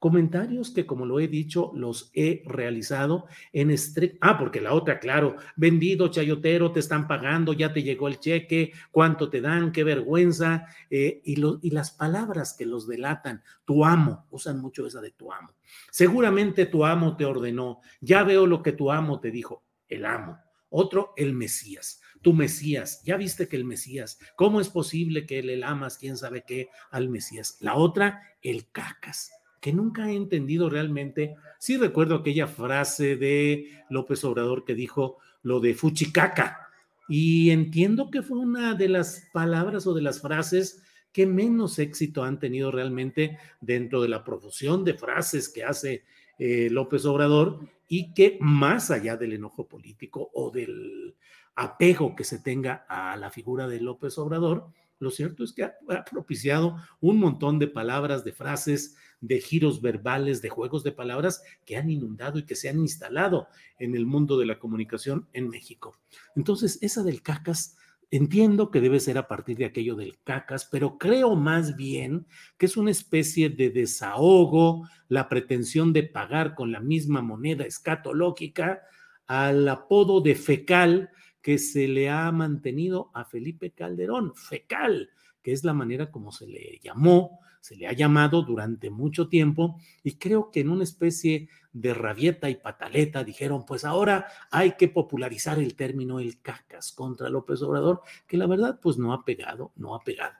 Comentarios 0.00 0.70
que, 0.70 0.86
como 0.86 1.04
lo 1.04 1.20
he 1.20 1.28
dicho, 1.28 1.72
los 1.74 2.10
he 2.14 2.42
realizado 2.46 3.26
en 3.52 3.70
estricto. 3.70 4.16
Ah, 4.22 4.38
porque 4.38 4.62
la 4.62 4.72
otra, 4.72 4.98
claro, 4.98 5.36
vendido 5.56 6.08
chayotero, 6.08 6.72
te 6.72 6.80
están 6.80 7.06
pagando, 7.06 7.52
ya 7.52 7.74
te 7.74 7.82
llegó 7.82 8.08
el 8.08 8.18
cheque, 8.18 8.72
cuánto 8.90 9.28
te 9.28 9.42
dan, 9.42 9.72
qué 9.72 9.84
vergüenza. 9.84 10.66
Eh, 10.88 11.20
y, 11.22 11.38
y 11.60 11.70
las 11.70 11.90
palabras 11.90 12.54
que 12.54 12.64
los 12.64 12.88
delatan, 12.88 13.42
tu 13.66 13.84
amo, 13.84 14.26
usan 14.30 14.58
mucho 14.58 14.86
esa 14.86 15.02
de 15.02 15.10
tu 15.10 15.30
amo. 15.34 15.52
Seguramente 15.90 16.64
tu 16.64 16.86
amo 16.86 17.14
te 17.14 17.26
ordenó, 17.26 17.80
ya 18.00 18.24
veo 18.24 18.46
lo 18.46 18.62
que 18.62 18.72
tu 18.72 18.90
amo 18.90 19.20
te 19.20 19.30
dijo, 19.30 19.66
el 19.86 20.06
amo. 20.06 20.38
Otro, 20.70 21.12
el 21.18 21.34
Mesías 21.34 22.00
tu 22.22 22.34
Mesías. 22.34 23.02
Ya 23.02 23.16
viste 23.16 23.48
que 23.48 23.56
el 23.56 23.64
Mesías, 23.64 24.18
¿cómo 24.36 24.60
es 24.60 24.68
posible 24.68 25.24
que 25.24 25.42
le 25.42 25.64
amas, 25.64 25.96
quién 25.96 26.18
sabe 26.18 26.44
qué, 26.46 26.68
al 26.90 27.08
Mesías? 27.08 27.56
La 27.60 27.76
otra, 27.76 28.22
el 28.42 28.70
cacas 28.70 29.30
que 29.60 29.72
nunca 29.72 30.10
he 30.10 30.16
entendido 30.16 30.70
realmente. 30.70 31.36
Sí 31.58 31.76
recuerdo 31.76 32.16
aquella 32.16 32.46
frase 32.46 33.16
de 33.16 33.70
López 33.90 34.24
Obrador 34.24 34.64
que 34.64 34.74
dijo 34.74 35.18
lo 35.42 35.60
de 35.60 35.74
fuchicaca. 35.74 36.68
Y 37.08 37.50
entiendo 37.50 38.10
que 38.10 38.22
fue 38.22 38.38
una 38.38 38.74
de 38.74 38.88
las 38.88 39.28
palabras 39.32 39.86
o 39.86 39.94
de 39.94 40.02
las 40.02 40.20
frases 40.20 40.82
que 41.12 41.26
menos 41.26 41.78
éxito 41.78 42.22
han 42.22 42.38
tenido 42.38 42.70
realmente 42.70 43.38
dentro 43.60 44.00
de 44.00 44.08
la 44.08 44.22
profusión 44.22 44.84
de 44.84 44.94
frases 44.94 45.48
que 45.48 45.64
hace 45.64 46.04
eh, 46.38 46.68
López 46.70 47.04
Obrador 47.04 47.58
y 47.88 48.14
que 48.14 48.38
más 48.40 48.90
allá 48.90 49.16
del 49.16 49.32
enojo 49.32 49.66
político 49.66 50.30
o 50.32 50.50
del 50.50 51.16
apego 51.56 52.14
que 52.14 52.24
se 52.24 52.38
tenga 52.38 52.86
a 52.88 53.16
la 53.16 53.30
figura 53.30 53.66
de 53.66 53.80
López 53.80 54.16
Obrador, 54.18 54.68
lo 55.00 55.10
cierto 55.10 55.42
es 55.42 55.52
que 55.52 55.64
ha, 55.64 55.74
propiciado 56.10 56.76
un 57.00 57.18
montón 57.18 57.58
de 57.58 57.66
palabras, 57.66 58.22
de 58.22 58.32
frases, 58.32 58.96
de 59.20 59.40
giros 59.40 59.80
verbales, 59.80 60.42
de 60.42 60.50
juegos 60.50 60.84
de 60.84 60.92
palabras 60.92 61.42
que 61.64 61.76
han 61.76 61.90
inundado 61.90 62.38
y 62.38 62.44
que 62.44 62.54
se 62.54 62.68
han 62.68 62.78
instalado 62.78 63.48
en 63.78 63.96
el 63.96 64.06
mundo 64.06 64.38
de 64.38 64.46
la 64.46 64.58
comunicación 64.58 65.26
en 65.32 65.48
México. 65.48 65.96
Entonces, 66.36 66.78
esa 66.82 67.02
del 67.02 67.22
cacas, 67.22 67.76
entiendo 68.10 68.70
que 68.70 68.80
debe 68.80 69.00
ser 69.00 69.16
a 69.16 69.26
partir 69.26 69.56
de 69.56 69.64
aquello 69.64 69.96
del 69.96 70.18
cacas, 70.22 70.68
pero 70.70 70.98
creo 70.98 71.34
más 71.34 71.76
bien 71.76 72.26
que 72.58 72.66
es 72.66 72.76
una 72.76 72.90
especie 72.90 73.48
de 73.48 73.70
desahogo, 73.70 74.86
la 75.08 75.30
pretensión 75.30 75.94
de 75.94 76.02
pagar 76.02 76.54
con 76.54 76.72
la 76.72 76.80
misma 76.80 77.22
moneda 77.22 77.64
escatológica 77.64 78.82
al 79.26 79.66
apodo 79.68 80.20
de 80.20 80.34
fecal 80.34 81.10
que 81.42 81.58
se 81.58 81.88
le 81.88 82.10
ha 82.10 82.30
mantenido 82.32 83.10
a 83.14 83.24
Felipe 83.24 83.70
Calderón, 83.70 84.34
fecal, 84.34 85.10
que 85.42 85.52
es 85.52 85.64
la 85.64 85.72
manera 85.72 86.10
como 86.10 86.32
se 86.32 86.46
le 86.46 86.78
llamó, 86.82 87.40
se 87.60 87.76
le 87.76 87.86
ha 87.86 87.92
llamado 87.92 88.42
durante 88.42 88.90
mucho 88.90 89.28
tiempo, 89.28 89.78
y 90.02 90.16
creo 90.16 90.50
que 90.50 90.60
en 90.60 90.70
una 90.70 90.84
especie 90.84 91.48
de 91.72 91.94
rabieta 91.94 92.50
y 92.50 92.56
pataleta 92.56 93.22
dijeron, 93.22 93.64
pues 93.66 93.84
ahora 93.84 94.26
hay 94.50 94.72
que 94.72 94.88
popularizar 94.88 95.58
el 95.58 95.76
término 95.76 96.20
el 96.20 96.40
cacas 96.40 96.92
contra 96.92 97.28
López 97.28 97.62
Obrador, 97.62 98.02
que 98.26 98.36
la 98.36 98.46
verdad 98.46 98.80
pues 98.80 98.98
no 98.98 99.12
ha 99.12 99.24
pegado, 99.24 99.72
no 99.76 99.94
ha 99.94 100.02
pegado. 100.02 100.39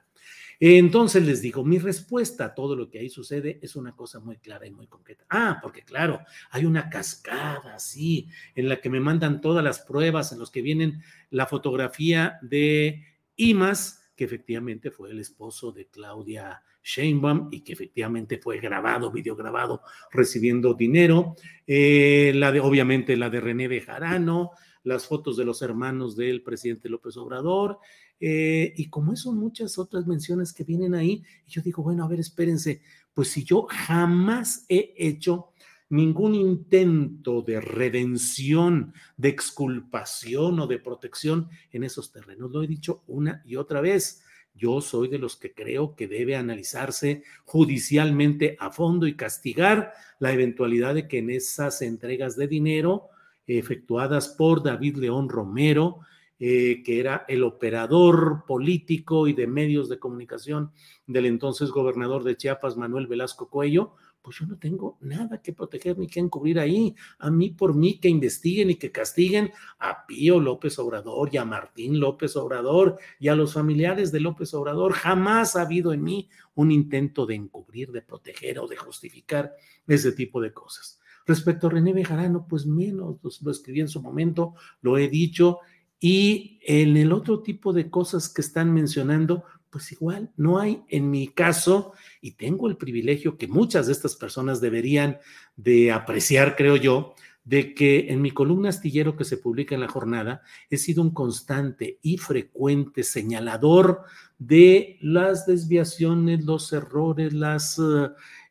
Entonces 0.63 1.25
les 1.25 1.41
digo, 1.41 1.65
mi 1.65 1.79
respuesta 1.79 2.45
a 2.45 2.53
todo 2.53 2.75
lo 2.75 2.87
que 2.87 2.99
ahí 2.99 3.09
sucede 3.09 3.57
es 3.63 3.75
una 3.75 3.95
cosa 3.95 4.19
muy 4.19 4.37
clara 4.37 4.67
y 4.67 4.71
muy 4.71 4.85
concreta. 4.85 5.25
Ah, 5.27 5.57
porque 5.59 5.81
claro, 5.81 6.21
hay 6.51 6.65
una 6.65 6.87
cascada 6.87 7.73
así 7.73 8.27
en 8.53 8.69
la 8.69 8.79
que 8.79 8.91
me 8.91 8.99
mandan 8.99 9.41
todas 9.41 9.63
las 9.63 9.79
pruebas 9.79 10.31
en 10.31 10.37
los 10.37 10.51
que 10.51 10.61
vienen 10.61 11.01
la 11.31 11.47
fotografía 11.47 12.37
de 12.43 13.03
Imas, 13.37 14.11
que 14.15 14.23
efectivamente 14.23 14.91
fue 14.91 15.09
el 15.09 15.19
esposo 15.19 15.71
de 15.71 15.87
Claudia 15.87 16.61
Sheinbaum 16.83 17.49
y 17.51 17.61
que 17.61 17.73
efectivamente 17.73 18.37
fue 18.37 18.59
grabado, 18.59 19.11
videograbado, 19.11 19.81
recibiendo 20.11 20.75
dinero. 20.75 21.35
Eh, 21.65 22.33
la 22.35 22.51
de, 22.51 22.59
obviamente, 22.59 23.17
la 23.17 23.31
de 23.31 23.41
René 23.41 23.67
Bejarano, 23.67 24.51
las 24.83 25.07
fotos 25.07 25.37
de 25.37 25.45
los 25.45 25.61
hermanos 25.61 26.15
del 26.15 26.41
presidente 26.41 26.89
López 26.89 27.17
Obrador, 27.17 27.79
eh, 28.19 28.73
y 28.77 28.89
como 28.89 29.15
son 29.15 29.37
muchas 29.37 29.77
otras 29.79 30.05
menciones 30.05 30.53
que 30.53 30.63
vienen 30.63 30.93
ahí, 30.93 31.23
yo 31.47 31.61
digo, 31.61 31.81
bueno, 31.81 32.03
a 32.03 32.07
ver, 32.07 32.19
espérense, 32.19 32.81
pues 33.13 33.29
si 33.29 33.43
yo 33.43 33.65
jamás 33.69 34.65
he 34.69 34.93
hecho 34.95 35.49
ningún 35.89 36.35
intento 36.35 37.41
de 37.41 37.59
redención, 37.59 38.93
de 39.17 39.29
exculpación 39.29 40.59
o 40.59 40.67
de 40.67 40.79
protección 40.79 41.49
en 41.71 41.83
esos 41.83 42.11
terrenos, 42.11 42.51
lo 42.51 42.63
he 42.63 42.67
dicho 42.67 43.03
una 43.07 43.41
y 43.45 43.57
otra 43.57 43.81
vez. 43.81 44.23
Yo 44.53 44.81
soy 44.81 45.07
de 45.07 45.17
los 45.17 45.37
que 45.37 45.53
creo 45.53 45.95
que 45.95 46.07
debe 46.07 46.35
analizarse 46.35 47.23
judicialmente 47.45 48.57
a 48.59 48.71
fondo 48.71 49.07
y 49.07 49.15
castigar 49.15 49.93
la 50.19 50.31
eventualidad 50.31 50.93
de 50.93 51.07
que 51.07 51.19
en 51.19 51.29
esas 51.29 51.81
entregas 51.81 52.35
de 52.35 52.47
dinero 52.47 53.09
efectuadas 53.47 54.29
por 54.29 54.63
David 54.63 54.97
León 54.97 55.29
Romero, 55.29 55.99
eh, 56.39 56.81
que 56.83 56.99
era 56.99 57.25
el 57.27 57.43
operador 57.43 58.45
político 58.47 59.27
y 59.27 59.33
de 59.33 59.47
medios 59.47 59.89
de 59.89 59.99
comunicación 59.99 60.71
del 61.05 61.27
entonces 61.27 61.69
gobernador 61.69 62.23
de 62.23 62.35
Chiapas, 62.37 62.77
Manuel 62.77 63.07
Velasco 63.07 63.49
Cuello, 63.49 63.93
pues 64.21 64.37
yo 64.37 64.45
no 64.45 64.57
tengo 64.57 64.97
nada 65.01 65.41
que 65.41 65.53
proteger 65.53 65.97
ni 65.97 66.07
que 66.07 66.19
encubrir 66.19 66.59
ahí. 66.59 66.95
A 67.19 67.31
mí 67.31 67.49
por 67.49 67.75
mí 67.75 67.99
que 67.99 68.09
investiguen 68.09 68.69
y 68.69 68.75
que 68.75 68.91
castiguen 68.91 69.51
a 69.79 70.05
Pío 70.05 70.39
López 70.39 70.77
Obrador 70.79 71.29
y 71.31 71.37
a 71.37 71.45
Martín 71.45 71.99
López 71.99 72.35
Obrador 72.35 72.97
y 73.19 73.29
a 73.29 73.35
los 73.35 73.53
familiares 73.53 74.11
de 74.11 74.19
López 74.19 74.53
Obrador. 74.53 74.93
Jamás 74.93 75.55
ha 75.55 75.61
habido 75.61 75.93
en 75.93 76.03
mí 76.03 76.29
un 76.55 76.71
intento 76.71 77.25
de 77.25 77.35
encubrir, 77.35 77.91
de 77.91 78.01
proteger 78.01 78.59
o 78.59 78.67
de 78.67 78.77
justificar 78.77 79.53
ese 79.87 80.11
tipo 80.11 80.39
de 80.41 80.53
cosas. 80.53 81.00
Respecto 81.31 81.67
a 81.67 81.69
René 81.69 81.93
Bejarano, 81.93 82.45
pues 82.45 82.65
menos, 82.65 83.15
lo 83.41 83.51
escribí 83.51 83.79
en 83.79 83.87
su 83.87 84.01
momento, 84.01 84.53
lo 84.81 84.97
he 84.97 85.07
dicho, 85.07 85.59
y 85.97 86.59
en 86.63 86.97
el 86.97 87.13
otro 87.13 87.41
tipo 87.41 87.71
de 87.71 87.89
cosas 87.89 88.27
que 88.27 88.41
están 88.41 88.73
mencionando, 88.73 89.45
pues 89.69 89.93
igual, 89.93 90.29
no 90.35 90.59
hay 90.59 90.81
en 90.89 91.09
mi 91.09 91.29
caso, 91.29 91.93
y 92.19 92.31
tengo 92.31 92.67
el 92.67 92.75
privilegio 92.75 93.37
que 93.37 93.47
muchas 93.47 93.87
de 93.87 93.93
estas 93.93 94.17
personas 94.17 94.59
deberían 94.59 95.19
de 95.55 95.93
apreciar, 95.93 96.57
creo 96.57 96.75
yo, 96.75 97.15
de 97.45 97.73
que 97.73 98.11
en 98.11 98.21
mi 98.21 98.31
columna 98.31 98.67
astillero 98.67 99.15
que 99.15 99.23
se 99.23 99.37
publica 99.37 99.73
en 99.73 99.81
la 99.81 99.87
jornada 99.87 100.41
he 100.69 100.75
sido 100.75 101.01
un 101.01 101.11
constante 101.11 101.97
y 102.01 102.17
frecuente 102.17 103.03
señalador 103.03 104.03
de 104.37 104.97
las 105.01 105.45
desviaciones, 105.45 106.43
los 106.43 106.73
errores, 106.73 107.31
las 107.31 107.79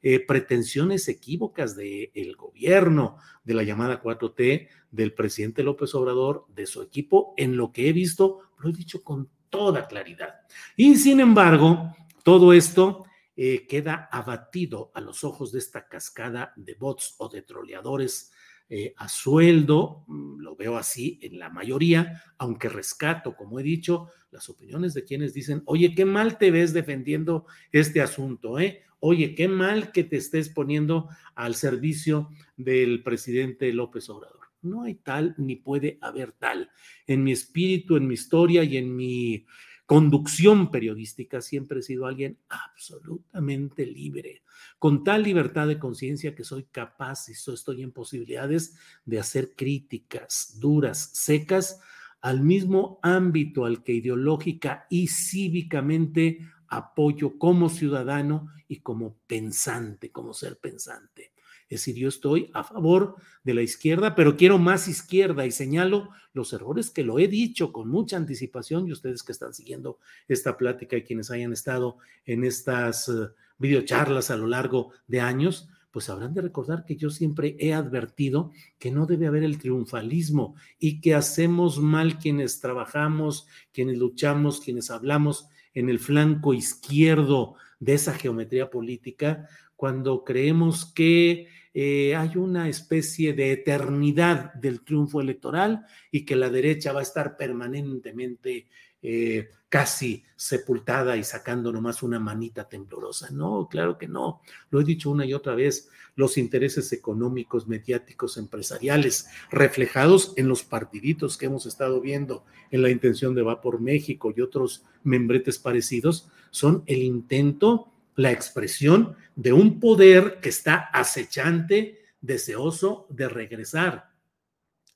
eh, 0.03 0.25
pretensiones 0.25 1.09
equívocas 1.09 1.77
del 1.77 2.37
gobierno 2.37 3.17
de 3.45 3.55
la 3.55 3.63
llamada 3.63 4.03
4T, 4.03 4.69
del 4.91 5.15
presidente 5.15 5.63
López 5.63 5.95
Obrador, 5.95 6.47
de 6.55 6.67
su 6.67 6.83
equipo, 6.83 7.35
en 7.37 7.57
lo 7.57 7.73
que 7.73 7.89
he 7.89 7.93
visto, 7.93 8.41
lo 8.59 8.71
he 8.71 8.73
dicho 8.73 9.03
con 9.03 9.29
toda 9.51 9.87
claridad. 9.87 10.35
Y 10.77 10.97
sin 10.97 11.21
embargo, 11.21 11.95
todo 12.23 12.53
esto 12.53 13.05
eh, 13.37 13.67
queda 13.67 14.09
abatido 14.11 14.91
a 14.95 15.01
los 15.01 15.25
ojos 15.25 15.53
de 15.53 15.59
esta 15.59 15.89
cascada 15.89 16.53
de 16.57 16.75
bots 16.75 17.15
o 17.19 17.29
de 17.29 17.43
troleadores 17.43 18.33
eh, 18.73 18.95
a 18.99 19.09
sueldo, 19.09 20.05
mm, 20.07 20.39
lo 20.39 20.55
veo 20.55 20.77
así 20.77 21.19
en 21.23 21.41
la 21.41 21.51
mayoría, 21.51 22.23
aunque 22.39 22.69
rescato, 22.69 23.35
como 23.35 23.59
he 23.59 23.65
dicho, 23.65 24.09
las 24.31 24.49
opiniones 24.49 24.95
de 24.95 25.05
quienes 25.05 25.35
dicen, 25.35 25.63
oye, 25.67 25.93
qué 25.93 26.05
mal 26.05 26.39
te 26.39 26.53
ves 26.53 26.73
defendiendo 26.73 27.47
este 27.73 28.01
asunto, 28.01 28.61
¿eh? 28.61 28.85
Oye, 29.01 29.35
qué 29.35 29.49
mal 29.49 29.93
que 29.93 30.05
te 30.05 30.17
estés 30.17 30.51
poniendo 30.51 31.09
al 31.35 31.55
servicio 31.55 32.29
del 32.57 33.03
presidente 33.03 33.73
López 33.73 34.09
Obrador. 34.11 34.41
No 34.63 34.83
hay 34.83 34.95
tal 34.95 35.35
ni 35.39 35.57
puede 35.57 35.99
haber 36.03 36.33
tal. 36.33 36.71
En 37.07 37.25
mi 37.25 37.33
espíritu, 37.33 37.97
en 37.97 38.07
mi 38.07 38.15
historia 38.15 38.63
y 38.63 38.77
en 38.77 38.95
mi 38.95 39.47
conducción 39.87 40.71
periodística 40.71 41.41
siempre 41.41 41.81
he 41.81 41.83
sido 41.83 42.07
alguien 42.07 42.39
absolutamente 42.49 43.87
libre, 43.87 44.43
con 44.79 45.03
tal 45.03 45.23
libertad 45.23 45.67
de 45.67 45.79
conciencia 45.79 46.35
que 46.35 46.45
soy 46.45 46.65
capaz 46.71 47.29
y 47.29 47.33
estoy 47.33 47.83
en 47.83 47.91
posibilidades 47.91 48.77
de 49.05 49.19
hacer 49.19 49.55
críticas 49.57 50.59
duras, 50.61 51.11
secas, 51.15 51.81
al 52.21 52.43
mismo 52.43 53.01
ámbito 53.03 53.65
al 53.65 53.83
que 53.83 53.95
ideológica 53.95 54.87
y 54.91 55.09
cívicamente 55.09 56.39
apoyo 56.71 57.37
como 57.37 57.69
ciudadano 57.69 58.49
y 58.69 58.79
como 58.81 59.17
pensante, 59.27 60.11
como 60.11 60.33
ser 60.33 60.59
pensante. 60.59 61.33
Es 61.69 61.81
decir, 61.81 61.97
yo 61.97 62.09
estoy 62.09 62.51
a 62.53 62.65
favor 62.65 63.17
de 63.45 63.55
la 63.55 63.63
izquierda, 63.63 64.15
pero 64.17 64.37
quiero 64.37 64.59
más 64.59 64.89
izquierda 64.89 65.47
y 65.47 65.53
señalo 65.53 66.09
los 66.33 66.53
errores 66.53 66.91
que 66.91 67.05
lo 67.05 67.19
he 67.19 67.29
dicho 67.29 67.73
con 67.73 67.89
mucha 67.89 68.17
anticipación 68.17 68.89
y 68.89 68.93
ustedes 68.93 69.23
que 69.23 69.33
están 69.33 69.55
siguiendo 69.55 69.99
esta 70.27 70.57
plática 70.57 70.97
y 70.97 71.05
quienes 71.05 71.31
hayan 71.31 71.53
estado 71.53 71.99
en 72.25 72.45
estas 72.45 73.09
uh, 73.09 73.29
videocharlas 73.59 74.33
a 74.33 74.37
lo 74.37 74.49
largo 74.49 74.91
de 75.07 75.21
años, 75.21 75.69
pues 75.93 76.09
habrán 76.09 76.35
de 76.35 76.43
recordar 76.43 76.85
que 76.85 76.97
yo 76.97 77.11
siempre 77.11 77.57
he 77.61 77.73
advertido 77.73 78.51
que 78.79 78.91
no 78.91 79.07
debe 79.07 79.29
haber 79.29 79.45
el 79.45 79.59
triunfalismo 79.59 80.57
y 80.79 81.01
que 81.01 81.15
hacemos 81.15 81.79
mal 81.79 82.19
quienes 82.19 82.61
trabajamos, 82.61 83.47
quienes 83.73 83.99
luchamos, 83.99 84.61
quienes 84.61 84.91
hablamos 84.91 85.49
en 85.75 85.89
el 85.89 85.99
flanco 85.99 86.55
izquierdo 86.55 87.55
de 87.79 87.95
esa 87.95 88.15
geometría 88.15 88.71
política, 88.71 89.49
cuando 89.77 90.25
creemos 90.25 90.85
que 90.85 91.49
eh, 91.73 92.17
hay 92.17 92.37
una 92.37 92.69
especie 92.69 93.33
de 93.33 93.53
eternidad 93.53 94.53
del 94.55 94.83
triunfo 94.83 95.21
electoral 95.21 95.87
y 96.11 96.25
que 96.25 96.37
la 96.37 96.51
derecha 96.51 96.93
va 96.93 97.01
a 97.01 97.05
estar 97.05 97.37
permanentemente 97.37 98.69
eh, 99.03 99.51
casi 99.69 100.25
sepultada 100.35 101.17
y 101.17 101.25
sacando 101.25 101.73
nomás 101.73 102.03
una 102.03 102.19
manita 102.19 102.69
temblorosa. 102.69 103.31
No, 103.31 103.69
claro 103.71 103.97
que 103.99 104.09
no. 104.09 104.43
Lo 104.71 104.81
he 104.81 104.85
dicho 104.85 105.11
una 105.11 105.25
y 105.25 105.33
otra 105.33 105.55
vez, 105.55 105.89
los 106.17 106.37
intereses 106.37 106.93
económicos, 106.93 107.69
mediáticos, 107.69 108.37
empresariales, 108.37 109.29
reflejados 109.51 110.35
en 110.37 110.49
los 110.49 110.65
partiditos 110.65 111.39
que 111.39 111.47
hemos 111.47 111.67
estado 111.67 112.01
viendo 112.01 112.45
en 112.71 112.83
la 112.83 112.91
intención 112.91 113.35
de 113.35 113.43
Va 113.43 113.61
por 113.61 113.81
México 113.81 114.33
y 114.37 114.41
otros 114.41 114.85
membretes 115.05 115.59
parecidos, 115.59 116.29
son 116.51 116.83
el 116.87 117.03
intento 117.03 117.91
la 118.17 118.33
expresión 118.33 119.17
de 119.37 119.53
un 119.53 119.81
poder 119.81 120.41
que 120.41 120.51
está 120.51 120.75
acechante, 120.93 122.03
deseoso 122.21 123.07
de 123.09 123.29
regresar 123.29 124.11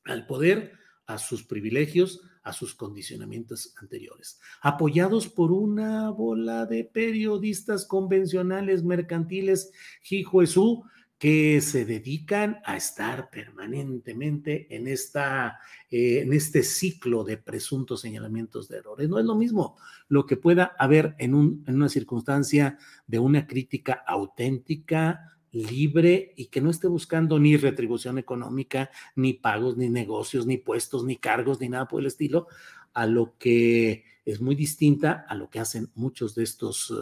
al 0.05 0.27
poder, 0.27 0.75
a 1.07 1.17
sus 1.19 1.43
privilegios, 1.43 2.23
a 2.45 2.53
sus 2.53 2.75
condicionamientos 2.75 3.75
anteriores, 3.81 4.39
apoyados 4.61 5.29
por 5.29 5.51
una 5.51 6.11
bola 6.11 6.67
de 6.67 6.85
periodistas 6.85 7.87
convencionales, 7.87 8.85
mercantiles, 8.85 9.73
jijuesú, 10.03 10.85
que 11.19 11.61
se 11.63 11.87
dedican 11.87 12.61
a 12.65 12.77
estar 12.77 13.31
permanentemente 13.31 14.77
en, 14.77 14.89
esta, 14.89 15.59
eh, 15.91 16.21
en 16.21 16.33
este 16.35 16.63
ciclo 16.63 17.25
de 17.25 17.39
presuntos 17.39 18.03
señalamientos 18.03 18.69
de 18.69 18.79
errores. 18.79 19.09
No 19.09 19.19
es 19.19 19.25
lo 19.25 19.35
mismo 19.35 19.79
lo 20.09 20.27
que 20.27 20.37
pueda 20.37 20.75
haber 20.79 21.15
en, 21.19 21.35
un, 21.35 21.65
en 21.67 21.77
una 21.77 21.89
circunstancia 21.89 22.77
de 23.07 23.21
una 23.21 23.47
crítica 23.47 24.05
auténtica, 24.07 25.39
libre 25.55 26.33
y 26.37 26.47
que 26.47 26.61
no 26.61 26.71
esté 26.71 26.89
buscando 26.89 27.39
ni 27.39 27.57
retribución 27.57 28.19
económica, 28.19 28.91
ni 29.17 29.33
pagos, 29.33 29.77
ni 29.77 29.89
negocios, 29.89 30.47
ni 30.47 30.59
puestos, 30.59 31.05
ni 31.05 31.17
cargos, 31.17 31.61
ni 31.61 31.69
nada 31.69 31.89
por 31.89 32.01
el 32.01 32.07
estilo, 32.07 32.49
a 32.93 33.07
lo 33.07 33.37
que 33.39 34.05
es 34.25 34.41
muy 34.41 34.55
distinta 34.55 35.25
a 35.29 35.35
lo 35.35 35.51
que 35.51 35.61
hacen 35.61 35.91
muchos 35.95 36.35
de 36.35 36.45
estos 36.45 36.93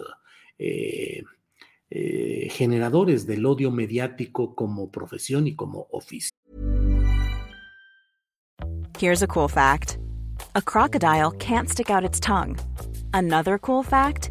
eh, 0.59 1.23
eh, 1.91 2.49
generadores 2.51 3.27
del 3.27 3.45
odio 3.47 3.71
mediático 3.71 4.55
como 4.55 4.91
profesión 4.91 5.47
y 5.47 5.55
como 5.55 5.89
oficio. 5.91 6.33
Here's 8.99 9.23
a 9.23 9.27
cool 9.27 9.49
fact. 9.49 9.99
A 10.55 10.63
crocodile 10.63 11.33
can't 11.39 11.69
stick 11.69 11.91
out 11.91 12.05
its 12.05 12.21
tongue. 12.21 12.57
Another 13.13 13.59
cool 13.59 13.83
fact, 13.83 14.31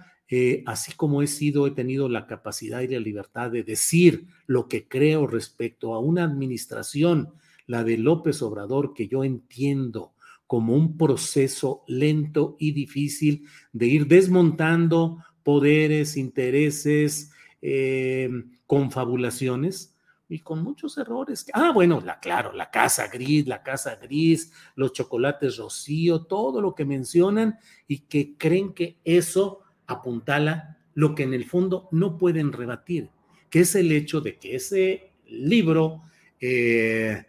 Eh, 0.33 0.63
así 0.65 0.93
como 0.93 1.21
he 1.21 1.27
sido, 1.27 1.67
he 1.67 1.71
tenido 1.71 2.07
la 2.07 2.25
capacidad 2.25 2.79
y 2.79 2.87
la 2.87 2.99
libertad 2.99 3.51
de 3.51 3.63
decir 3.63 4.27
lo 4.47 4.69
que 4.69 4.87
creo 4.87 5.27
respecto 5.27 5.93
a 5.93 5.99
una 5.99 6.23
administración, 6.23 7.33
la 7.67 7.83
de 7.83 7.97
López 7.97 8.41
Obrador, 8.41 8.93
que 8.93 9.09
yo 9.09 9.25
entiendo 9.25 10.13
como 10.47 10.73
un 10.73 10.97
proceso 10.97 11.83
lento 11.85 12.55
y 12.59 12.71
difícil 12.71 13.45
de 13.73 13.87
ir 13.87 14.07
desmontando 14.07 15.17
poderes, 15.43 16.15
intereses, 16.15 17.31
eh, 17.61 18.29
confabulaciones 18.65 19.97
y 20.29 20.39
con 20.39 20.63
muchos 20.63 20.97
errores. 20.97 21.45
Ah, 21.51 21.71
bueno, 21.73 21.99
la, 21.99 22.21
claro, 22.21 22.53
la 22.53 22.71
casa 22.71 23.09
gris, 23.09 23.47
la 23.47 23.63
casa 23.63 23.97
gris, 23.97 24.53
los 24.75 24.93
chocolates 24.93 25.57
rocío, 25.57 26.21
todo 26.21 26.61
lo 26.61 26.73
que 26.73 26.85
mencionan 26.85 27.59
y 27.85 27.99
que 27.99 28.37
creen 28.37 28.73
que 28.73 28.97
eso 29.03 29.60
apuntala 29.91 30.77
lo 30.93 31.15
que 31.15 31.23
en 31.23 31.33
el 31.33 31.45
fondo 31.45 31.87
no 31.91 32.17
pueden 32.17 32.51
rebatir, 32.51 33.09
que 33.49 33.61
es 33.61 33.75
el 33.75 33.91
hecho 33.91 34.21
de 34.21 34.37
que 34.37 34.55
ese 34.55 35.11
libro, 35.25 36.03
eh, 36.39 37.25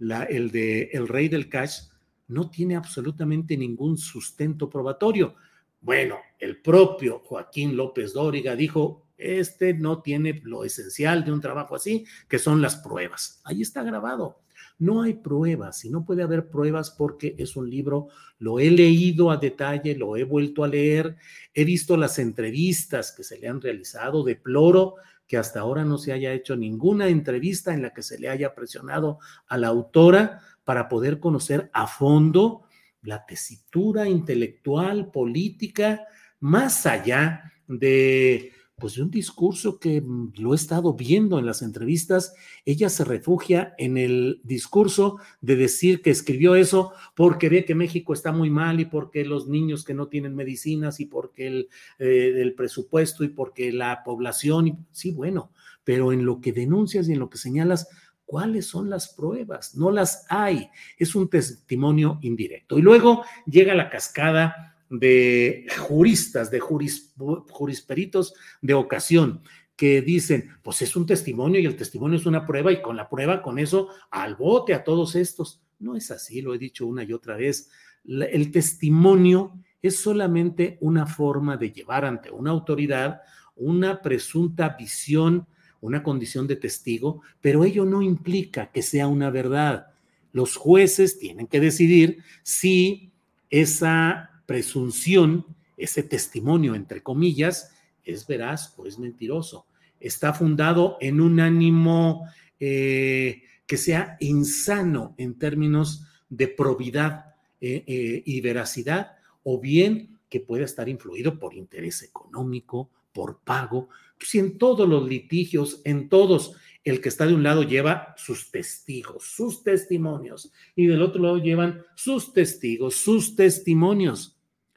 el 0.00 0.50
de 0.50 0.90
El 0.92 1.08
Rey 1.08 1.28
del 1.28 1.48
Cash, 1.48 1.82
no 2.28 2.50
tiene 2.50 2.76
absolutamente 2.76 3.56
ningún 3.56 3.98
sustento 3.98 4.68
probatorio. 4.68 5.34
Bueno, 5.80 6.18
el 6.38 6.60
propio 6.60 7.20
Joaquín 7.20 7.76
López 7.76 8.12
Dóriga 8.12 8.56
dijo, 8.56 9.04
este 9.16 9.74
no 9.74 10.02
tiene 10.02 10.40
lo 10.44 10.64
esencial 10.64 11.24
de 11.24 11.32
un 11.32 11.40
trabajo 11.40 11.76
así, 11.76 12.04
que 12.28 12.38
son 12.38 12.60
las 12.60 12.76
pruebas. 12.76 13.40
Ahí 13.44 13.62
está 13.62 13.82
grabado. 13.82 14.43
No 14.78 15.02
hay 15.02 15.14
pruebas 15.14 15.84
y 15.84 15.90
no 15.90 16.04
puede 16.04 16.22
haber 16.22 16.48
pruebas 16.48 16.90
porque 16.90 17.34
es 17.38 17.56
un 17.56 17.70
libro, 17.70 18.08
lo 18.38 18.58
he 18.58 18.70
leído 18.70 19.30
a 19.30 19.36
detalle, 19.36 19.94
lo 19.94 20.16
he 20.16 20.24
vuelto 20.24 20.64
a 20.64 20.68
leer, 20.68 21.16
he 21.52 21.64
visto 21.64 21.96
las 21.96 22.18
entrevistas 22.18 23.12
que 23.16 23.22
se 23.22 23.38
le 23.38 23.48
han 23.48 23.60
realizado, 23.60 24.24
deploro 24.24 24.96
que 25.26 25.36
hasta 25.36 25.60
ahora 25.60 25.84
no 25.84 25.98
se 25.98 26.12
haya 26.12 26.32
hecho 26.32 26.56
ninguna 26.56 27.08
entrevista 27.08 27.72
en 27.72 27.82
la 27.82 27.94
que 27.94 28.02
se 28.02 28.18
le 28.18 28.28
haya 28.28 28.54
presionado 28.54 29.18
a 29.46 29.56
la 29.56 29.68
autora 29.68 30.40
para 30.64 30.88
poder 30.88 31.20
conocer 31.20 31.70
a 31.72 31.86
fondo 31.86 32.62
la 33.02 33.24
tesitura 33.24 34.08
intelectual, 34.08 35.10
política, 35.10 36.06
más 36.40 36.86
allá 36.86 37.52
de 37.66 38.52
pues 38.76 38.96
de 38.96 39.02
un 39.02 39.10
discurso 39.10 39.78
que 39.78 40.00
mm, 40.00 40.32
lo 40.38 40.52
he 40.52 40.56
estado 40.56 40.94
viendo 40.94 41.38
en 41.38 41.46
las 41.46 41.62
entrevistas, 41.62 42.34
ella 42.64 42.88
se 42.88 43.04
refugia 43.04 43.74
en 43.78 43.96
el 43.96 44.40
discurso 44.42 45.18
de 45.40 45.56
decir 45.56 46.02
que 46.02 46.10
escribió 46.10 46.54
eso 46.54 46.92
porque 47.14 47.48
ve 47.48 47.64
que 47.64 47.74
México 47.74 48.12
está 48.12 48.32
muy 48.32 48.50
mal 48.50 48.80
y 48.80 48.84
porque 48.86 49.24
los 49.24 49.46
niños 49.46 49.84
que 49.84 49.94
no 49.94 50.08
tienen 50.08 50.34
medicinas 50.34 51.00
y 51.00 51.06
porque 51.06 51.46
el, 51.46 51.68
eh, 51.98 52.34
el 52.36 52.54
presupuesto 52.54 53.24
y 53.24 53.28
porque 53.28 53.72
la 53.72 54.02
población, 54.04 54.86
sí, 54.90 55.12
bueno, 55.12 55.50
pero 55.84 56.12
en 56.12 56.24
lo 56.24 56.40
que 56.40 56.52
denuncias 56.52 57.08
y 57.08 57.12
en 57.12 57.20
lo 57.20 57.30
que 57.30 57.38
señalas, 57.38 57.88
¿Cuáles 58.26 58.66
son 58.66 58.88
las 58.88 59.12
pruebas? 59.12 59.76
No 59.76 59.90
las 59.90 60.24
hay. 60.30 60.70
Es 60.98 61.14
un 61.14 61.28
testimonio 61.28 62.18
indirecto. 62.22 62.78
Y 62.78 62.82
luego 62.82 63.22
llega 63.44 63.74
la 63.74 63.90
cascada 63.90 64.73
de 64.98 65.66
juristas, 65.78 66.50
de 66.50 66.60
jurisperitos 66.60 68.34
de 68.60 68.74
ocasión, 68.74 69.42
que 69.76 70.02
dicen, 70.02 70.50
pues 70.62 70.82
es 70.82 70.94
un 70.96 71.06
testimonio 71.06 71.60
y 71.60 71.66
el 71.66 71.76
testimonio 71.76 72.18
es 72.18 72.26
una 72.26 72.46
prueba 72.46 72.72
y 72.72 72.80
con 72.80 72.96
la 72.96 73.08
prueba, 73.08 73.42
con 73.42 73.58
eso, 73.58 73.88
al 74.10 74.36
bote 74.36 74.74
a 74.74 74.84
todos 74.84 75.16
estos. 75.16 75.62
No 75.78 75.96
es 75.96 76.10
así, 76.10 76.42
lo 76.42 76.54
he 76.54 76.58
dicho 76.58 76.86
una 76.86 77.02
y 77.02 77.12
otra 77.12 77.36
vez. 77.36 77.70
El 78.04 78.50
testimonio 78.52 79.58
es 79.82 79.96
solamente 79.96 80.78
una 80.80 81.06
forma 81.06 81.56
de 81.56 81.72
llevar 81.72 82.04
ante 82.04 82.30
una 82.30 82.50
autoridad 82.50 83.20
una 83.56 84.02
presunta 84.02 84.70
visión, 84.70 85.46
una 85.80 86.02
condición 86.02 86.46
de 86.46 86.56
testigo, 86.56 87.22
pero 87.40 87.64
ello 87.64 87.84
no 87.84 88.02
implica 88.02 88.70
que 88.72 88.82
sea 88.82 89.06
una 89.06 89.30
verdad. 89.30 89.88
Los 90.32 90.56
jueces 90.56 91.18
tienen 91.18 91.46
que 91.46 91.60
decidir 91.60 92.22
si 92.42 93.12
esa 93.50 94.33
presunción, 94.46 95.46
ese 95.76 96.02
testimonio, 96.02 96.74
entre 96.74 97.02
comillas, 97.02 97.72
es 98.04 98.26
veraz 98.26 98.74
o 98.76 98.86
es 98.86 98.98
mentiroso. 98.98 99.66
Está 100.00 100.32
fundado 100.32 100.98
en 101.00 101.20
un 101.20 101.40
ánimo 101.40 102.26
eh, 102.60 103.42
que 103.66 103.76
sea 103.76 104.16
insano 104.20 105.14
en 105.18 105.38
términos 105.38 106.06
de 106.28 106.48
probidad 106.48 107.34
eh, 107.60 107.84
eh, 107.86 108.22
y 108.24 108.40
veracidad, 108.40 109.16
o 109.42 109.60
bien 109.60 110.18
que 110.28 110.40
pueda 110.40 110.64
estar 110.64 110.88
influido 110.88 111.38
por 111.38 111.54
interés 111.54 112.02
económico, 112.02 112.90
por 113.12 113.38
pago. 113.40 113.88
Si 114.18 114.38
en 114.38 114.58
todos 114.58 114.88
los 114.88 115.08
litigios, 115.08 115.80
en 115.84 116.08
todos, 116.08 116.56
el 116.82 117.00
que 117.00 117.08
está 117.08 117.26
de 117.26 117.34
un 117.34 117.42
lado 117.42 117.62
lleva 117.62 118.14
sus 118.16 118.50
testigos, 118.50 119.24
sus 119.24 119.62
testimonios, 119.62 120.52
y 120.76 120.86
del 120.86 121.02
otro 121.02 121.22
lado 121.22 121.38
llevan 121.38 121.82
sus 121.94 122.32
testigos, 122.32 122.96
sus 122.96 123.36
testimonios 123.36 124.33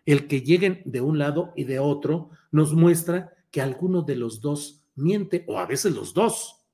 el 0.07 0.27
que 0.27 0.41
lleguen 0.41 0.81
de 0.85 1.01
un 1.01 1.19
lado 1.19 1.53
y 1.55 1.65
de 1.65 1.79
otro 1.79 2.31
nos 2.49 2.73
muestra 2.73 3.33
que 3.51 3.61
alguno 3.61 4.01
de 4.01 4.15
los 4.15 4.41
dos 4.41 4.81
miente 4.95 5.43
o 5.47 5.59
a 5.59 5.67
veces 5.67 5.93
los 5.93 6.13
dos. 6.13 6.65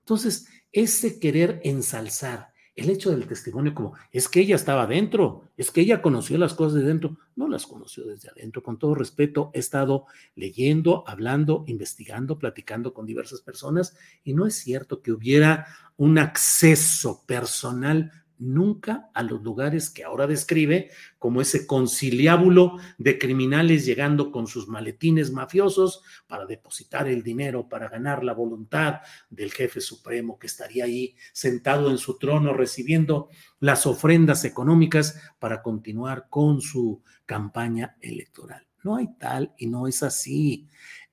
Entonces, 0.00 0.46
ese 0.70 1.18
querer 1.18 1.60
ensalzar 1.64 2.52
el 2.76 2.90
hecho 2.90 3.10
del 3.10 3.26
testimonio 3.26 3.74
como 3.74 3.94
es 4.12 4.28
que 4.28 4.40
ella 4.40 4.54
estaba 4.54 4.82
adentro, 4.82 5.50
es 5.56 5.70
que 5.70 5.80
ella 5.80 6.00
conoció 6.02 6.36
las 6.36 6.54
cosas 6.54 6.74
de 6.74 6.86
dentro, 6.86 7.16
no 7.34 7.48
las 7.48 7.66
conoció 7.66 8.04
desde 8.06 8.28
adentro. 8.28 8.62
Con 8.62 8.78
todo 8.78 8.94
respeto, 8.94 9.50
he 9.54 9.58
estado 9.58 10.04
leyendo, 10.36 11.02
hablando, 11.08 11.64
investigando, 11.66 12.38
platicando 12.38 12.92
con 12.92 13.06
diversas 13.06 13.40
personas 13.40 13.96
y 14.22 14.34
no 14.34 14.46
es 14.46 14.54
cierto 14.54 15.00
que 15.00 15.10
hubiera 15.10 15.66
un 15.96 16.18
acceso 16.18 17.24
personal 17.26 18.12
nunca 18.38 19.10
a 19.14 19.22
los 19.22 19.42
lugares 19.42 19.90
que 19.90 20.04
ahora 20.04 20.26
describe 20.26 20.90
como 21.18 21.40
ese 21.40 21.66
conciliábulo 21.66 22.78
de 22.98 23.18
criminales 23.18 23.84
llegando 23.84 24.30
con 24.30 24.46
sus 24.46 24.68
maletines 24.68 25.32
mafiosos 25.32 26.02
para 26.26 26.46
depositar 26.46 27.08
el 27.08 27.22
dinero, 27.22 27.68
para 27.68 27.88
ganar 27.88 28.24
la 28.24 28.34
voluntad 28.34 29.00
del 29.30 29.52
jefe 29.52 29.80
supremo 29.80 30.38
que 30.38 30.46
estaría 30.46 30.84
ahí 30.84 31.16
sentado 31.32 31.90
en 31.90 31.98
su 31.98 32.18
trono 32.18 32.52
recibiendo 32.52 33.28
las 33.60 33.86
ofrendas 33.86 34.44
económicas 34.44 35.20
para 35.38 35.62
continuar 35.62 36.28
con 36.28 36.60
su 36.60 37.02
campaña 37.26 37.96
electoral. 38.00 38.68
No 38.84 38.96
hay 38.96 39.08
tal 39.18 39.52
y 39.58 39.66
no 39.66 39.86
es 39.86 40.02
así. 40.02 40.68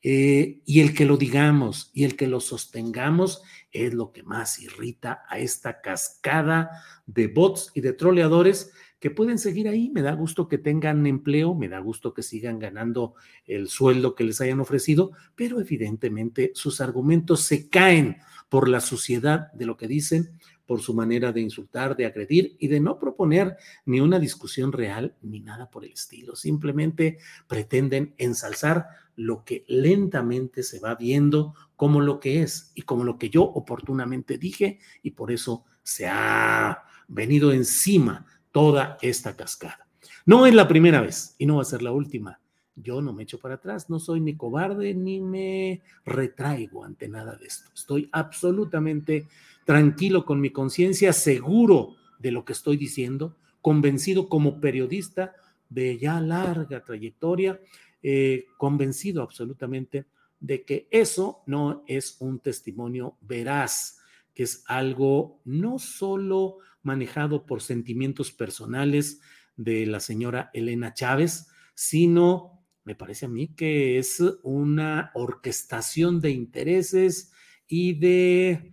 Eh, 0.07 0.61
y 0.65 0.81
el 0.81 0.93
que 0.93 1.03
lo 1.03 1.17
digamos 1.17 1.89
y 1.91 2.03
el 2.03 2.15
que 2.15 2.27
lo 2.27 2.39
sostengamos 2.39 3.41
es 3.71 3.91
lo 3.91 4.11
que 4.11 4.21
más 4.21 4.59
irrita 4.59 5.23
a 5.27 5.39
esta 5.39 5.81
cascada 5.81 6.69
de 7.07 7.25
bots 7.25 7.71
y 7.73 7.81
de 7.81 7.91
troleadores 7.91 8.71
que 8.99 9.09
pueden 9.09 9.39
seguir 9.39 9.67
ahí. 9.67 9.89
Me 9.89 10.03
da 10.03 10.13
gusto 10.13 10.47
que 10.47 10.59
tengan 10.59 11.07
empleo, 11.07 11.55
me 11.55 11.69
da 11.69 11.79
gusto 11.79 12.13
que 12.13 12.21
sigan 12.21 12.59
ganando 12.59 13.15
el 13.47 13.67
sueldo 13.67 14.13
que 14.13 14.25
les 14.25 14.39
hayan 14.41 14.59
ofrecido, 14.59 15.11
pero 15.33 15.59
evidentemente 15.59 16.51
sus 16.53 16.81
argumentos 16.81 17.41
se 17.41 17.67
caen 17.67 18.17
por 18.47 18.69
la 18.69 18.81
suciedad 18.81 19.51
de 19.53 19.65
lo 19.65 19.75
que 19.75 19.87
dicen, 19.87 20.37
por 20.67 20.81
su 20.81 20.93
manera 20.93 21.31
de 21.31 21.41
insultar, 21.41 21.95
de 21.95 22.05
agredir 22.05 22.55
y 22.59 22.67
de 22.67 22.79
no 22.79 22.99
proponer 22.99 23.57
ni 23.85 24.01
una 24.01 24.19
discusión 24.19 24.71
real 24.71 25.15
ni 25.23 25.39
nada 25.39 25.71
por 25.71 25.83
el 25.83 25.93
estilo. 25.93 26.35
Simplemente 26.35 27.17
pretenden 27.47 28.13
ensalzar 28.19 28.85
lo 29.15 29.43
que 29.43 29.63
lentamente 29.67 30.63
se 30.63 30.79
va 30.79 30.95
viendo 30.95 31.53
como 31.75 32.01
lo 32.01 32.19
que 32.19 32.41
es 32.41 32.71
y 32.75 32.83
como 32.83 33.03
lo 33.03 33.17
que 33.17 33.29
yo 33.29 33.43
oportunamente 33.43 34.37
dije 34.37 34.79
y 35.03 35.11
por 35.11 35.31
eso 35.31 35.65
se 35.83 36.07
ha 36.07 36.83
venido 37.07 37.51
encima 37.51 38.25
toda 38.51 38.97
esta 39.01 39.35
cascada. 39.35 39.87
No 40.25 40.45
es 40.45 40.53
la 40.53 40.67
primera 40.67 41.01
vez 41.01 41.35
y 41.37 41.45
no 41.45 41.57
va 41.57 41.61
a 41.61 41.65
ser 41.65 41.81
la 41.81 41.91
última. 41.91 42.39
Yo 42.75 43.01
no 43.01 43.13
me 43.13 43.23
echo 43.23 43.39
para 43.39 43.55
atrás, 43.55 43.89
no 43.89 43.99
soy 43.99 44.19
ni 44.19 44.35
cobarde 44.35 44.93
ni 44.93 45.21
me 45.21 45.81
retraigo 46.05 46.83
ante 46.83 47.07
nada 47.07 47.35
de 47.35 47.45
esto. 47.45 47.69
Estoy 47.73 48.09
absolutamente 48.11 49.27
tranquilo 49.65 50.25
con 50.25 50.41
mi 50.41 50.49
conciencia, 50.49 51.13
seguro 51.13 51.95
de 52.19 52.31
lo 52.31 52.43
que 52.43 52.53
estoy 52.53 52.75
diciendo, 52.75 53.37
convencido 53.61 54.27
como 54.27 54.59
periodista 54.59 55.35
de 55.69 55.97
ya 55.97 56.19
larga 56.19 56.83
trayectoria, 56.83 57.59
eh, 58.07 58.45
convencido 58.57 59.23
absolutamente 59.23 60.05
de 60.39 60.63
que 60.63 60.87
eso 60.91 61.41
no 61.47 61.83
es 61.87 62.17
un 62.19 62.39
testimonio 62.39 63.17
veraz, 63.19 63.97
que 64.35 64.43
es 64.43 64.63
algo 64.67 65.41
no 65.43 65.79
solo 65.79 66.57
manejado 66.83 67.47
por 67.47 67.63
sentimientos 67.63 68.31
personales 68.31 69.21
de 69.55 69.87
la 69.87 69.99
señora 69.99 70.51
Elena 70.53 70.93
Chávez, 70.93 71.47
sino 71.73 72.63
me 72.83 72.93
parece 72.93 73.25
a 73.25 73.29
mí 73.29 73.55
que 73.55 73.97
es 73.97 74.21
una 74.43 75.09
orquestación 75.15 76.21
de 76.21 76.29
intereses 76.29 77.31
y 77.67 77.97
de 77.97 78.71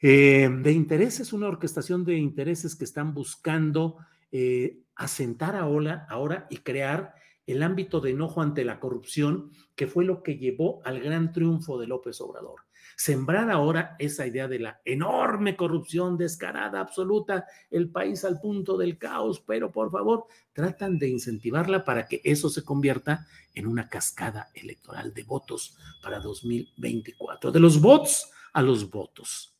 eh, 0.00 0.48
de 0.48 0.72
intereses, 0.72 1.32
una 1.32 1.48
orquestación 1.48 2.04
de 2.04 2.18
intereses 2.18 2.76
que 2.76 2.84
están 2.84 3.14
buscando 3.14 3.96
eh, 4.30 4.78
asentar 4.94 5.56
ahora, 5.56 6.06
ahora 6.08 6.46
y 6.50 6.58
crear 6.58 7.14
el 7.52 7.62
ámbito 7.62 8.00
de 8.00 8.10
enojo 8.10 8.42
ante 8.42 8.64
la 8.64 8.80
corrupción, 8.80 9.52
que 9.74 9.86
fue 9.86 10.04
lo 10.04 10.22
que 10.22 10.36
llevó 10.36 10.80
al 10.84 11.00
gran 11.00 11.32
triunfo 11.32 11.78
de 11.78 11.86
López 11.86 12.20
Obrador. 12.20 12.60
Sembrar 12.96 13.50
ahora 13.50 13.96
esa 13.98 14.26
idea 14.26 14.46
de 14.46 14.58
la 14.58 14.80
enorme 14.84 15.56
corrupción 15.56 16.18
descarada, 16.18 16.80
absoluta, 16.80 17.46
el 17.70 17.88
país 17.90 18.24
al 18.24 18.40
punto 18.40 18.76
del 18.76 18.98
caos, 18.98 19.40
pero 19.40 19.70
por 19.70 19.90
favor, 19.90 20.26
tratan 20.52 20.98
de 20.98 21.08
incentivarla 21.08 21.84
para 21.84 22.06
que 22.06 22.20
eso 22.24 22.50
se 22.50 22.62
convierta 22.62 23.26
en 23.54 23.66
una 23.66 23.88
cascada 23.88 24.50
electoral 24.54 25.14
de 25.14 25.22
votos 25.22 25.78
para 26.02 26.20
2024. 26.20 27.50
De 27.50 27.60
los 27.60 27.80
votos 27.80 28.30
a 28.52 28.60
los 28.60 28.90
votos 28.90 29.59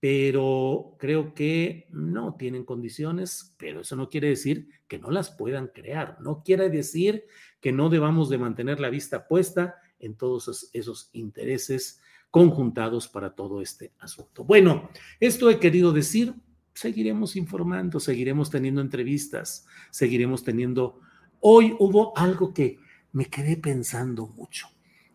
pero 0.00 0.96
creo 0.98 1.34
que 1.34 1.88
no 1.90 2.34
tienen 2.34 2.64
condiciones, 2.64 3.54
pero 3.58 3.80
eso 3.80 3.96
no 3.96 4.08
quiere 4.08 4.28
decir 4.28 4.68
que 4.86 4.98
no 4.98 5.10
las 5.10 5.30
puedan 5.30 5.68
crear, 5.68 6.18
no 6.20 6.42
quiere 6.44 6.70
decir 6.70 7.24
que 7.60 7.72
no 7.72 7.88
debamos 7.88 8.28
de 8.28 8.38
mantener 8.38 8.78
la 8.78 8.90
vista 8.90 9.26
puesta 9.26 9.76
en 9.98 10.14
todos 10.14 10.70
esos, 10.72 11.10
intereses 11.12 12.00
conjuntados 12.30 13.08
para 13.08 13.34
todo 13.34 13.60
este 13.60 13.92
asunto. 13.98 14.44
Bueno, 14.44 14.90
esto 15.18 15.50
he 15.50 15.58
querido 15.58 15.92
decir, 15.92 16.34
seguiremos 16.74 17.34
informando, 17.34 17.98
seguiremos 17.98 18.50
teniendo 18.50 18.80
entrevistas, 18.80 19.66
seguiremos 19.90 20.44
teniendo... 20.44 21.00
Hoy 21.40 21.74
hubo 21.78 22.16
algo 22.16 22.52
que 22.52 22.78
me 23.12 23.26
quedé 23.26 23.56
pensando 23.56 24.26
mucho. 24.28 24.68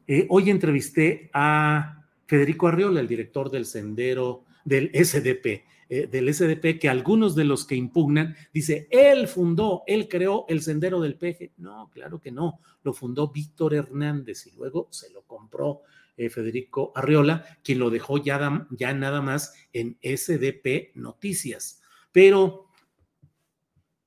Eh, 0.07 0.25
hoy 0.29 0.49
entrevisté 0.49 1.29
a 1.33 2.03
Federico 2.25 2.67
Arriola, 2.67 2.99
el 2.99 3.07
director 3.07 3.49
del 3.49 3.65
Sendero 3.65 4.45
del 4.65 4.91
SDP, 4.93 5.65
eh, 5.89 6.07
del 6.07 6.33
SDP 6.33 6.79
que 6.79 6.89
algunos 6.89 7.35
de 7.35 7.43
los 7.43 7.65
que 7.65 7.75
impugnan 7.75 8.35
dice, 8.53 8.87
él 8.89 9.27
fundó, 9.27 9.83
él 9.87 10.07
creó 10.07 10.45
el 10.47 10.61
sendero 10.61 11.01
del 11.01 11.15
peje. 11.15 11.53
No, 11.57 11.89
claro 11.91 12.19
que 12.19 12.31
no, 12.31 12.59
lo 12.83 12.93
fundó 12.93 13.31
Víctor 13.31 13.73
Hernández 13.73 14.47
y 14.47 14.51
luego 14.51 14.87
se 14.91 15.11
lo 15.11 15.23
compró 15.23 15.81
eh, 16.15 16.29
Federico 16.29 16.91
Arriola, 16.95 17.45
quien 17.63 17.79
lo 17.79 17.89
dejó 17.89 18.17
ya, 18.17 18.67
ya 18.69 18.93
nada 18.93 19.21
más 19.21 19.53
en 19.73 19.97
SDP 20.01 20.95
Noticias. 20.95 21.81
Pero 22.11 22.67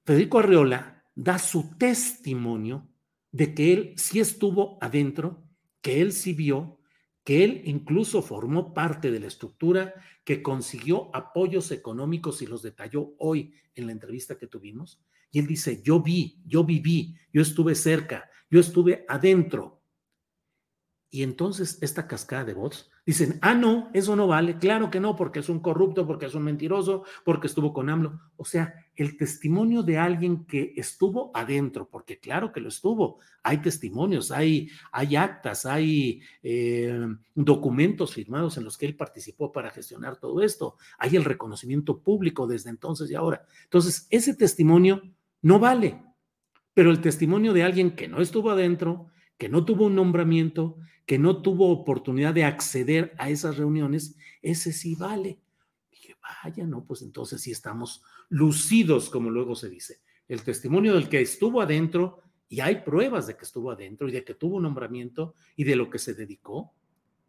Federico 0.05 0.38
Arriola 0.38 1.05
da 1.16 1.38
su 1.38 1.77
testimonio 1.77 2.87
de 3.33 3.55
que 3.55 3.73
él 3.73 3.95
sí 3.97 4.21
estuvo 4.21 4.79
adentro, 4.81 5.42
que 5.81 6.01
él 6.01 6.12
sí 6.12 6.33
vio, 6.33 6.76
que 7.27 7.43
él 7.43 7.62
incluso 7.65 8.23
formó 8.23 8.73
parte 8.73 9.11
de 9.11 9.19
la 9.19 9.27
estructura, 9.27 9.95
que 10.23 10.45
consiguió 10.45 11.11
apoyos 11.12 11.73
económicos 11.73 12.41
y 12.41 12.47
los 12.47 12.62
detalló 12.62 13.17
hoy 13.19 13.53
en 13.75 13.87
la 13.87 13.93
entrevista 13.93 14.39
que 14.39 14.47
tuvimos. 14.47 15.03
Y 15.33 15.41
él 15.41 15.49
dice, 15.49 15.83
yo 15.83 16.01
vi, 16.01 16.41
yo 16.47 16.62
viví, 16.62 17.17
yo 17.33 17.43
estuve 17.43 17.75
cerca, 17.75 18.31
yo 18.49 18.61
estuve 18.61 19.05
adentro. 19.09 19.83
Y 21.11 21.25
entonces 21.25 21.79
esta 21.83 22.07
cascada 22.07 22.45
de 22.45 22.55
votos 22.55 22.93
dicen, 23.07 23.38
ah, 23.40 23.55
no, 23.55 23.88
eso 23.95 24.16
no 24.16 24.27
vale, 24.27 24.59
claro 24.59 24.90
que 24.90 24.99
no, 24.99 25.14
porque 25.14 25.38
es 25.38 25.49
un 25.49 25.61
corrupto, 25.61 26.07
porque 26.07 26.27
es 26.27 26.35
un 26.35 26.42
mentiroso, 26.42 27.05
porque 27.25 27.47
estuvo 27.47 27.73
con 27.73 27.88
AMLO. 27.88 28.21
O 28.37 28.45
sea, 28.45 28.75
el 28.97 29.16
testimonio 29.16 29.85
de 29.85 29.97
alguien 29.97 30.45
que 30.45 30.75
estuvo 30.77 31.31
adentro, 31.33 31.88
porque 31.88 32.19
claro 32.19 32.53
que 32.53 32.61
lo 32.61 32.69
estuvo, 32.69 33.21
hay 33.45 33.59
testimonios, 33.59 34.33
hay, 34.33 34.69
hay 34.90 35.14
actas, 35.14 35.66
hay 35.66 36.21
eh, 36.42 36.99
documentos 37.33 38.12
firmados 38.12 38.57
en 38.57 38.64
los 38.64 38.77
que 38.77 38.87
él 38.87 38.97
participó 38.97 39.53
para 39.53 39.71
gestionar 39.71 40.16
todo 40.16 40.42
esto, 40.42 40.77
hay 40.99 41.14
el 41.14 41.25
reconocimiento 41.25 42.01
público 42.01 42.49
desde 42.49 42.71
entonces 42.71 43.09
y 43.11 43.14
ahora. 43.14 43.47
Entonces, 43.62 44.09
ese 44.11 44.35
testimonio 44.35 45.01
no 45.42 45.61
vale, 45.61 46.03
pero 46.75 46.90
el 46.90 47.01
testimonio 47.01 47.53
de 47.53 47.62
alguien 47.62 47.92
que 47.92 48.09
no 48.09 48.21
estuvo 48.21 48.51
adentro, 48.51 49.07
que 49.38 49.49
no 49.49 49.64
tuvo 49.64 49.87
un 49.87 49.94
nombramiento, 49.94 50.79
que 51.05 51.18
no 51.18 51.42
tuvo 51.42 51.70
oportunidad 51.70 52.35
de 52.35 52.44
acceder 52.44 53.14
a 53.18 53.31
esas 53.31 53.57
reuniones, 53.57 54.16
ese 54.42 54.72
sí 54.72 54.94
vale. 54.94 55.38
dije, 55.90 56.16
vaya, 56.22 56.66
no, 56.66 56.85
pues 56.85 57.03
entonces 57.03 57.40
sí 57.40 57.51
estamos 57.51 58.03
lucidos, 58.29 59.11
como 59.11 59.31
luego 59.31 59.55
se 59.55 59.68
dice. 59.68 60.01
El 60.29 60.42
testimonio 60.42 60.94
del 60.94 61.09
que 61.09 61.20
estuvo 61.20 61.61
adentro, 61.61 62.22
y 62.49 62.61
hay 62.61 62.83
pruebas 62.83 63.27
de 63.27 63.37
que 63.37 63.44
estuvo 63.44 63.70
adentro 63.70 64.09
y 64.09 64.12
de 64.12 64.25
que 64.25 64.35
tuvo 64.35 64.57
un 64.57 64.62
nombramiento 64.62 65.35
y 65.57 65.64
de 65.64 65.77
lo 65.77 65.90
que 65.90 65.99
se 65.99 66.14
dedicó, 66.14 66.72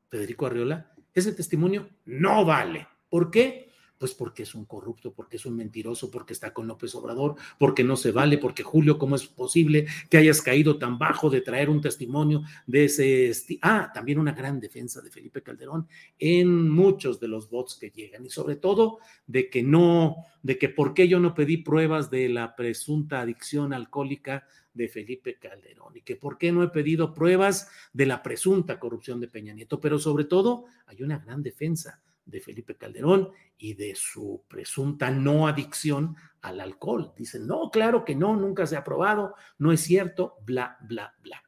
Federico 0.10 0.46
Arriola, 0.46 0.94
ese 1.14 1.34
testimonio 1.34 1.90
no 2.06 2.46
vale. 2.46 2.88
¿Por 3.10 3.32
qué? 3.32 3.67
Pues 3.98 4.14
porque 4.14 4.44
es 4.44 4.54
un 4.56 4.66
corrupto, 4.66 5.14
porque 5.14 5.38
es 5.38 5.46
un 5.46 5.56
mentiroso, 5.56 6.12
porque 6.12 6.34
está 6.34 6.54
con 6.54 6.68
López 6.68 6.94
Obrador, 6.96 7.36
porque 7.58 7.84
no 7.84 7.96
se 7.96 8.12
vale, 8.12 8.38
porque 8.38 8.64
Julio, 8.64 8.98
¿cómo 8.98 9.16
es 9.16 9.26
posible 9.28 9.88
que 10.10 10.18
hayas 10.18 10.42
caído 10.42 10.78
tan 10.78 10.98
bajo 10.98 11.30
de 11.30 11.42
traer 11.42 11.70
un 11.70 11.82
testimonio 11.82 12.44
de 12.66 12.86
ese... 12.86 13.32
Ah, 13.62 13.92
también 13.94 14.20
una 14.20 14.34
gran 14.34 14.60
defensa 14.60 15.02
de 15.02 15.10
Felipe 15.10 15.42
Calderón 15.42 15.88
en 16.20 16.70
muchos 16.70 17.20
de 17.20 17.28
los 17.28 17.50
votos 17.50 17.78
que 17.78 17.90
llegan 17.90 18.26
y 18.26 18.30
sobre 18.30 18.56
todo 18.56 19.00
de 19.26 19.50
que 19.50 19.64
no, 19.64 20.18
de 20.44 20.58
que 20.58 20.70
por 20.70 20.94
qué 20.94 21.08
yo 21.08 21.20
no 21.20 21.34
pedí 21.34 21.58
pruebas 21.58 22.10
de 22.10 22.30
la 22.30 22.56
presunta 22.56 23.22
adicción 23.22 23.74
alcohólica 23.74 24.46
de 24.74 24.88
Felipe 24.88 25.38
Calderón 25.40 25.98
y 25.98 26.02
que 26.02 26.16
por 26.16 26.38
qué 26.38 26.52
no 26.52 26.64
he 26.64 26.70
pedido 26.70 27.14
pruebas 27.14 27.70
de 27.94 28.06
la 28.06 28.22
presunta 28.22 28.80
corrupción 28.80 29.20
de 29.20 29.28
Peña 29.28 29.54
Nieto, 29.54 29.80
pero 29.80 29.98
sobre 30.00 30.26
todo 30.26 30.66
hay 30.86 31.02
una 31.02 31.18
gran 31.18 31.42
defensa 31.42 32.00
de 32.28 32.42
Felipe 32.42 32.76
Calderón 32.76 33.30
y 33.58 33.74
de 33.74 33.96
su 33.96 34.44
presunta 34.48 35.10
no 35.10 35.48
adicción 35.48 36.16
al 36.42 36.60
alcohol. 36.60 37.14
Dicen, 37.18 37.48
no, 37.48 37.72
claro 37.72 38.06
que 38.06 38.16
no, 38.16 38.36
nunca 38.36 38.68
se 38.68 38.76
ha 38.76 38.84
probado, 38.84 39.34
no 39.58 39.72
es 39.72 39.82
cierto, 39.82 40.36
bla, 40.46 40.78
bla, 40.88 41.16
bla. 41.24 41.42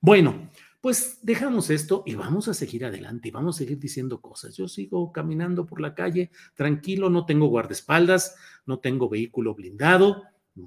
Bueno, 0.00 0.50
pues 0.80 1.20
dejamos 1.22 1.70
esto 1.70 2.02
y 2.04 2.14
vamos 2.14 2.46
a 2.48 2.52
seguir 2.52 2.84
adelante 2.84 3.28
y 3.28 3.30
vamos 3.30 3.56
a 3.56 3.58
seguir 3.60 3.78
diciendo 3.78 4.20
cosas. 4.20 4.54
Yo 4.54 4.68
sigo 4.68 5.12
caminando 5.12 5.64
por 5.64 5.80
la 5.80 5.94
calle 5.94 6.30
tranquilo, 6.54 7.08
no 7.08 7.24
tengo 7.24 7.46
guardaespaldas, 7.46 8.36
no 8.66 8.80
tengo 8.80 9.08
vehículo 9.08 9.54
blindado. 9.54 10.24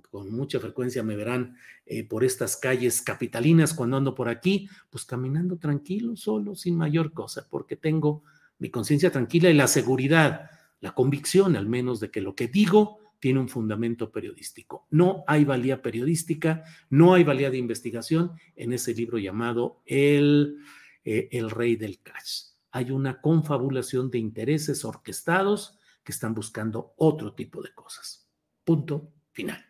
Con 0.09 0.31
mucha 0.31 0.59
frecuencia 0.59 1.03
me 1.03 1.15
verán 1.15 1.55
eh, 1.85 2.03
por 2.03 2.23
estas 2.23 2.57
calles 2.57 3.01
capitalinas 3.01 3.75
cuando 3.75 3.97
ando 3.97 4.15
por 4.15 4.27
aquí, 4.27 4.67
pues 4.89 5.05
caminando 5.05 5.57
tranquilo, 5.57 6.15
solo, 6.15 6.55
sin 6.55 6.75
mayor 6.75 7.13
cosa, 7.13 7.47
porque 7.47 7.75
tengo 7.75 8.23
mi 8.59 8.69
conciencia 8.69 9.11
tranquila 9.11 9.49
y 9.49 9.53
la 9.53 9.67
seguridad, 9.67 10.49
la 10.79 10.93
convicción 10.93 11.55
al 11.55 11.67
menos 11.67 11.99
de 11.99 12.11
que 12.11 12.21
lo 12.21 12.35
que 12.35 12.47
digo 12.47 12.99
tiene 13.19 13.39
un 13.39 13.49
fundamento 13.49 14.11
periodístico. 14.11 14.87
No 14.91 15.23
hay 15.27 15.43
valía 15.43 15.81
periodística, 15.81 16.63
no 16.89 17.13
hay 17.13 17.23
valía 17.23 17.49
de 17.49 17.57
investigación 17.57 18.31
en 18.55 18.73
ese 18.73 18.93
libro 18.93 19.17
llamado 19.17 19.81
El, 19.85 20.59
eh, 21.03 21.29
el 21.31 21.49
Rey 21.49 21.75
del 21.75 21.99
Cash. 22.01 22.41
Hay 22.71 22.91
una 22.91 23.19
confabulación 23.21 24.11
de 24.11 24.19
intereses 24.19 24.85
orquestados 24.85 25.79
que 26.03 26.11
están 26.11 26.33
buscando 26.33 26.93
otro 26.97 27.33
tipo 27.33 27.61
de 27.61 27.73
cosas. 27.73 28.29
Punto 28.63 29.13
final. 29.31 29.65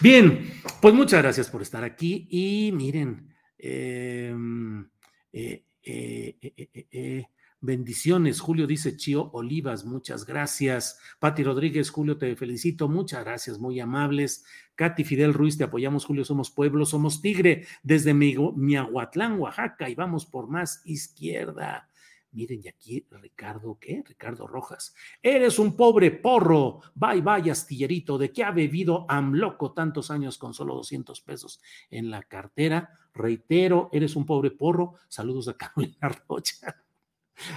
Bien, 0.00 0.60
pues 0.80 0.92
muchas 0.92 1.22
gracias 1.22 1.48
por 1.48 1.62
estar 1.62 1.84
aquí 1.84 2.26
y 2.30 2.72
miren, 2.72 3.34
em, 3.56 4.88
eh, 5.32 5.64
eh, 5.82 7.26
Bendiciones, 7.64 8.40
Julio 8.40 8.66
dice 8.66 8.96
Chío 8.96 9.30
Olivas, 9.34 9.84
muchas 9.84 10.26
gracias. 10.26 10.98
Pati 11.20 11.44
Rodríguez, 11.44 11.90
Julio, 11.90 12.18
te 12.18 12.34
felicito, 12.34 12.88
muchas 12.88 13.24
gracias, 13.24 13.60
muy 13.60 13.78
amables. 13.78 14.44
Katy 14.74 15.04
Fidel 15.04 15.32
Ruiz, 15.32 15.56
te 15.56 15.62
apoyamos, 15.62 16.04
Julio, 16.04 16.24
somos 16.24 16.50
pueblo, 16.50 16.84
somos 16.84 17.22
tigre, 17.22 17.68
desde 17.84 18.14
Miahuatlán, 18.14 19.38
Oaxaca, 19.38 19.88
y 19.88 19.94
vamos 19.94 20.26
por 20.26 20.48
más 20.48 20.82
izquierda. 20.86 21.88
Miren, 22.32 22.62
y 22.64 22.68
aquí 22.68 23.06
Ricardo, 23.12 23.78
¿qué? 23.80 24.02
Ricardo 24.04 24.48
Rojas. 24.48 24.96
Eres 25.22 25.60
un 25.60 25.76
pobre 25.76 26.10
porro. 26.10 26.80
Bye, 26.96 27.20
bye, 27.20 27.48
astillerito. 27.48 28.18
¿De 28.18 28.32
qué 28.32 28.42
ha 28.42 28.50
bebido 28.50 29.06
Amloco 29.08 29.72
tantos 29.72 30.10
años 30.10 30.36
con 30.36 30.52
solo 30.52 30.74
200 30.74 31.20
pesos 31.20 31.60
en 31.90 32.10
la 32.10 32.24
cartera? 32.24 32.98
Reitero, 33.14 33.88
eres 33.92 34.16
un 34.16 34.26
pobre 34.26 34.50
porro. 34.50 34.94
Saludos 35.08 35.46
a 35.46 35.56
Carolina 35.56 36.08
Rocha. 36.28 36.81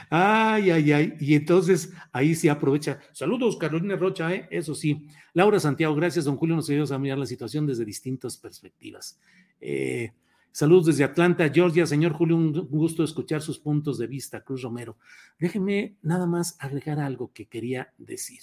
Ay, 0.09 0.71
ay, 0.71 0.91
ay. 0.91 1.13
Y 1.19 1.35
entonces 1.35 1.93
ahí 2.11 2.35
se 2.35 2.49
aprovecha. 2.49 2.99
Saludos, 3.11 3.57
Carolina 3.57 3.95
Rocha, 3.95 4.33
¿eh? 4.33 4.47
eso 4.51 4.75
sí. 4.75 5.07
Laura 5.33 5.59
Santiago, 5.59 5.95
gracias, 5.95 6.25
don 6.25 6.37
Julio. 6.37 6.55
Nos 6.55 6.69
ayudas 6.69 6.91
a 6.91 6.99
mirar 6.99 7.17
la 7.17 7.25
situación 7.25 7.65
desde 7.65 7.85
distintas 7.85 8.37
perspectivas. 8.37 9.19
Eh, 9.59 10.11
saludos 10.51 10.87
desde 10.87 11.03
Atlanta, 11.03 11.49
Georgia. 11.49 11.85
Señor 11.85 12.13
Julio, 12.13 12.37
un 12.37 12.51
gusto 12.69 13.03
escuchar 13.03 13.41
sus 13.41 13.59
puntos 13.59 13.97
de 13.97 14.07
vista. 14.07 14.43
Cruz 14.43 14.61
Romero. 14.61 14.97
Déjeme 15.39 15.97
nada 16.01 16.25
más 16.27 16.55
agregar 16.59 16.99
algo 16.99 17.31
que 17.33 17.47
quería 17.47 17.93
decir. 17.97 18.41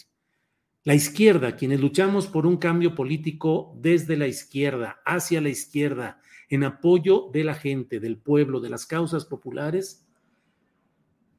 La 0.85 0.95
izquierda, 0.95 1.55
quienes 1.55 1.81
luchamos 1.81 2.27
por 2.27 2.45
un 2.45 2.57
cambio 2.57 2.97
político 2.97 3.73
desde 3.81 4.17
la 4.17 4.27
izquierda, 4.27 5.01
hacia 5.05 5.41
la 5.41 5.49
izquierda, 5.49 6.21
en 6.49 6.65
apoyo 6.65 7.31
de 7.33 7.45
la 7.45 7.55
gente, 7.55 8.01
del 8.01 8.19
pueblo, 8.19 8.61
de 8.61 8.69
las 8.69 8.85
causas 8.85 9.25
populares, 9.25 10.02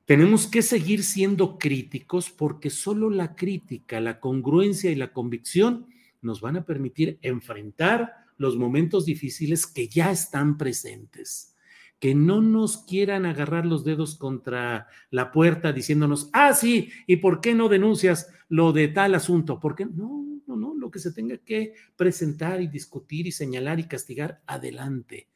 tenemos 0.05 0.47
que 0.47 0.61
seguir 0.61 1.03
siendo 1.03 1.57
críticos 1.57 2.29
porque 2.29 2.69
solo 2.69 3.09
la 3.09 3.35
crítica, 3.35 4.01
la 4.01 4.19
congruencia 4.19 4.91
y 4.91 4.95
la 4.95 5.13
convicción 5.13 5.87
nos 6.21 6.41
van 6.41 6.57
a 6.57 6.65
permitir 6.65 7.19
enfrentar 7.21 8.13
los 8.37 8.57
momentos 8.57 9.05
difíciles 9.05 9.65
que 9.65 9.87
ya 9.87 10.11
están 10.11 10.57
presentes, 10.57 11.55
que 11.99 12.15
no 12.15 12.41
nos 12.41 12.79
quieran 12.79 13.25
agarrar 13.25 13.65
los 13.65 13.85
dedos 13.85 14.17
contra 14.17 14.87
la 15.09 15.31
puerta 15.31 15.71
diciéndonos, 15.71 16.29
ah, 16.33 16.53
sí, 16.53 16.89
¿y 17.07 17.17
por 17.17 17.39
qué 17.39 17.53
no 17.53 17.69
denuncias 17.69 18.29
lo 18.49 18.73
de 18.73 18.89
tal 18.89 19.15
asunto? 19.15 19.59
Porque 19.59 19.85
no, 19.85 20.41
no, 20.47 20.55
no, 20.57 20.75
lo 20.75 20.91
que 20.91 20.99
se 20.99 21.13
tenga 21.13 21.37
que 21.37 21.75
presentar 21.95 22.61
y 22.61 22.67
discutir 22.67 23.27
y 23.27 23.31
señalar 23.31 23.79
y 23.79 23.87
castigar, 23.87 24.41
adelante. 24.47 25.29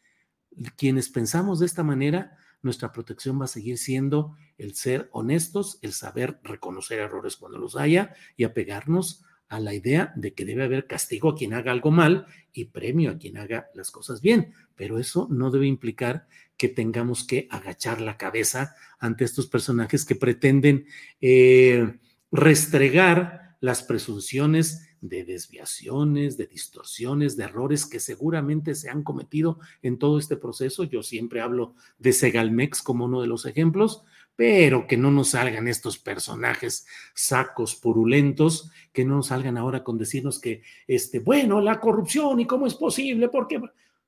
Quienes 0.76 1.10
pensamos 1.10 1.60
de 1.60 1.68
esta 1.68 1.84
manera, 1.84 2.38
nuestra 2.62 2.92
protección 2.92 3.40
va 3.40 3.46
a 3.46 3.50
seguir 3.50 3.78
siendo 3.78 4.36
el 4.58 4.76
ser 4.76 5.10
honestos, 5.12 5.80
el 5.82 5.94
saber 5.94 6.40
reconocer 6.44 7.00
errores 7.00 7.38
cuando 7.38 7.58
los 7.58 7.76
haya 7.76 8.14
y 8.36 8.44
apegarnos 8.44 9.24
a 9.50 9.60
la 9.60 9.74
idea 9.74 10.12
de 10.16 10.34
que 10.34 10.46
debe 10.46 10.64
haber 10.64 10.88
castigo 10.88 11.30
a 11.30 11.36
quien 11.36 11.54
haga 11.54 11.72
algo 11.72 11.92
mal 11.92 12.26
y 12.52 12.66
premio 12.66 13.12
a 13.12 13.18
quien 13.18 13.38
haga 13.38 13.68
las 13.74 13.92
cosas 13.92 14.22
bien. 14.22 14.54
Pero 14.76 15.00
eso 15.00 15.28
no 15.32 15.52
debe 15.52 15.68
implicar 15.68 16.28
que 16.58 16.68
tengamos 16.68 17.26
que 17.26 17.48
agachar 17.50 18.02
la 18.02 18.18
cabeza 18.18 18.76
ante 19.00 19.24
estos 19.24 19.48
personajes 19.48 20.06
que 20.06 20.16
pretenden 20.16 20.86
eh, 21.22 22.00
restregar 22.32 23.56
las 23.62 23.84
presunciones 23.84 24.87
de 25.02 25.24
desviaciones, 25.24 26.38
de 26.38 26.48
distorsiones, 26.48 27.38
de 27.38 27.44
errores 27.44 27.86
que 27.86 28.00
seguramente 28.00 28.76
se 28.76 28.90
han 28.90 29.04
cometido 29.04 29.60
en 29.82 29.98
todo 29.98 30.20
este 30.20 30.38
proceso. 30.38 30.84
Yo 30.84 31.04
siempre 31.04 31.42
hablo 31.42 31.76
de 32.00 32.14
Segalmex 32.14 32.82
como 32.82 33.06
uno 33.06 33.22
de 33.22 33.28
los 33.28 33.46
ejemplos, 33.46 34.04
pero 34.36 34.86
que 34.88 34.98
no 34.98 35.12
nos 35.12 35.30
salgan 35.30 35.68
estos 35.68 35.98
personajes 35.98 36.86
sacos 37.16 37.76
purulentos, 37.76 38.72
que 38.94 39.04
no 39.04 39.16
nos 39.16 39.28
salgan 39.28 39.58
ahora 39.58 39.84
con 39.84 39.98
decirnos 39.98 40.40
que, 40.40 40.62
este, 40.88 41.20
bueno, 41.20 41.60
la 41.60 41.80
corrupción 41.80 42.40
y 42.40 42.46
cómo 42.46 42.68
es 42.68 42.76
posible, 42.76 43.30
porque 43.30 43.60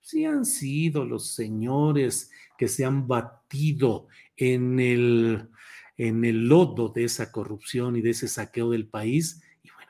si 0.01 0.25
han 0.25 0.45
sido 0.45 1.03
los 1.03 1.33
señores 1.33 2.31
que 2.57 2.67
se 2.67 2.85
han 2.85 3.07
batido 3.07 4.07
en 4.37 4.79
el, 4.79 5.49
en 5.97 6.23
el 6.23 6.47
lodo 6.47 6.89
de 6.89 7.05
esa 7.05 7.31
corrupción 7.31 7.95
y 7.95 8.01
de 8.01 8.11
ese 8.11 8.27
saqueo 8.27 8.69
del 8.69 8.87
país, 8.87 9.41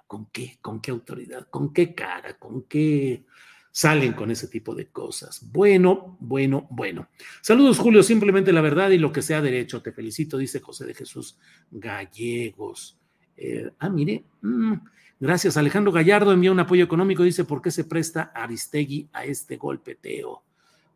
¿con 0.10 0.26
qué? 0.32 0.58
¿Con 0.60 0.82
qué 0.82 0.90
autoridad? 0.90 1.48
¿Con 1.52 1.72
qué 1.72 1.94
cara? 1.94 2.40
¿Con 2.40 2.64
qué 2.64 3.26
salen 3.72 4.14
con 4.14 4.32
ese 4.32 4.48
tipo 4.48 4.74
de 4.74 4.88
cosas. 4.88 5.52
Bueno, 5.52 6.18
bueno, 6.20 6.68
bueno. 6.72 7.10
Saludos, 7.42 7.78
Julio, 7.78 8.02
simplemente 8.02 8.52
la 8.52 8.62
verdad 8.62 8.90
y 8.90 8.98
lo 8.98 9.12
que 9.12 9.22
sea 9.22 9.40
derecho. 9.40 9.84
Te 9.84 9.92
felicito, 9.92 10.40
dice 10.40 10.60
José 10.60 10.88
de 10.88 10.96
Jesús 10.96 11.38
Gallegos. 11.70 12.98
Eh, 13.38 13.70
ah, 13.78 13.90
mire, 13.90 14.26
mm, 14.42 14.74
gracias. 15.20 15.58
Alejandro 15.58 15.92
Gallardo 15.92 16.34
envía 16.34 16.52
un 16.52 16.60
apoyo 16.60 16.84
económico, 16.84 17.22
dice, 17.22 17.46
¿por 17.46 17.62
qué 17.62 17.70
se 17.70 17.84
presta 17.84 18.32
Aristegui 18.34 19.10
a 19.14 19.26
este 19.26 19.58
golpeteo? 19.58 20.44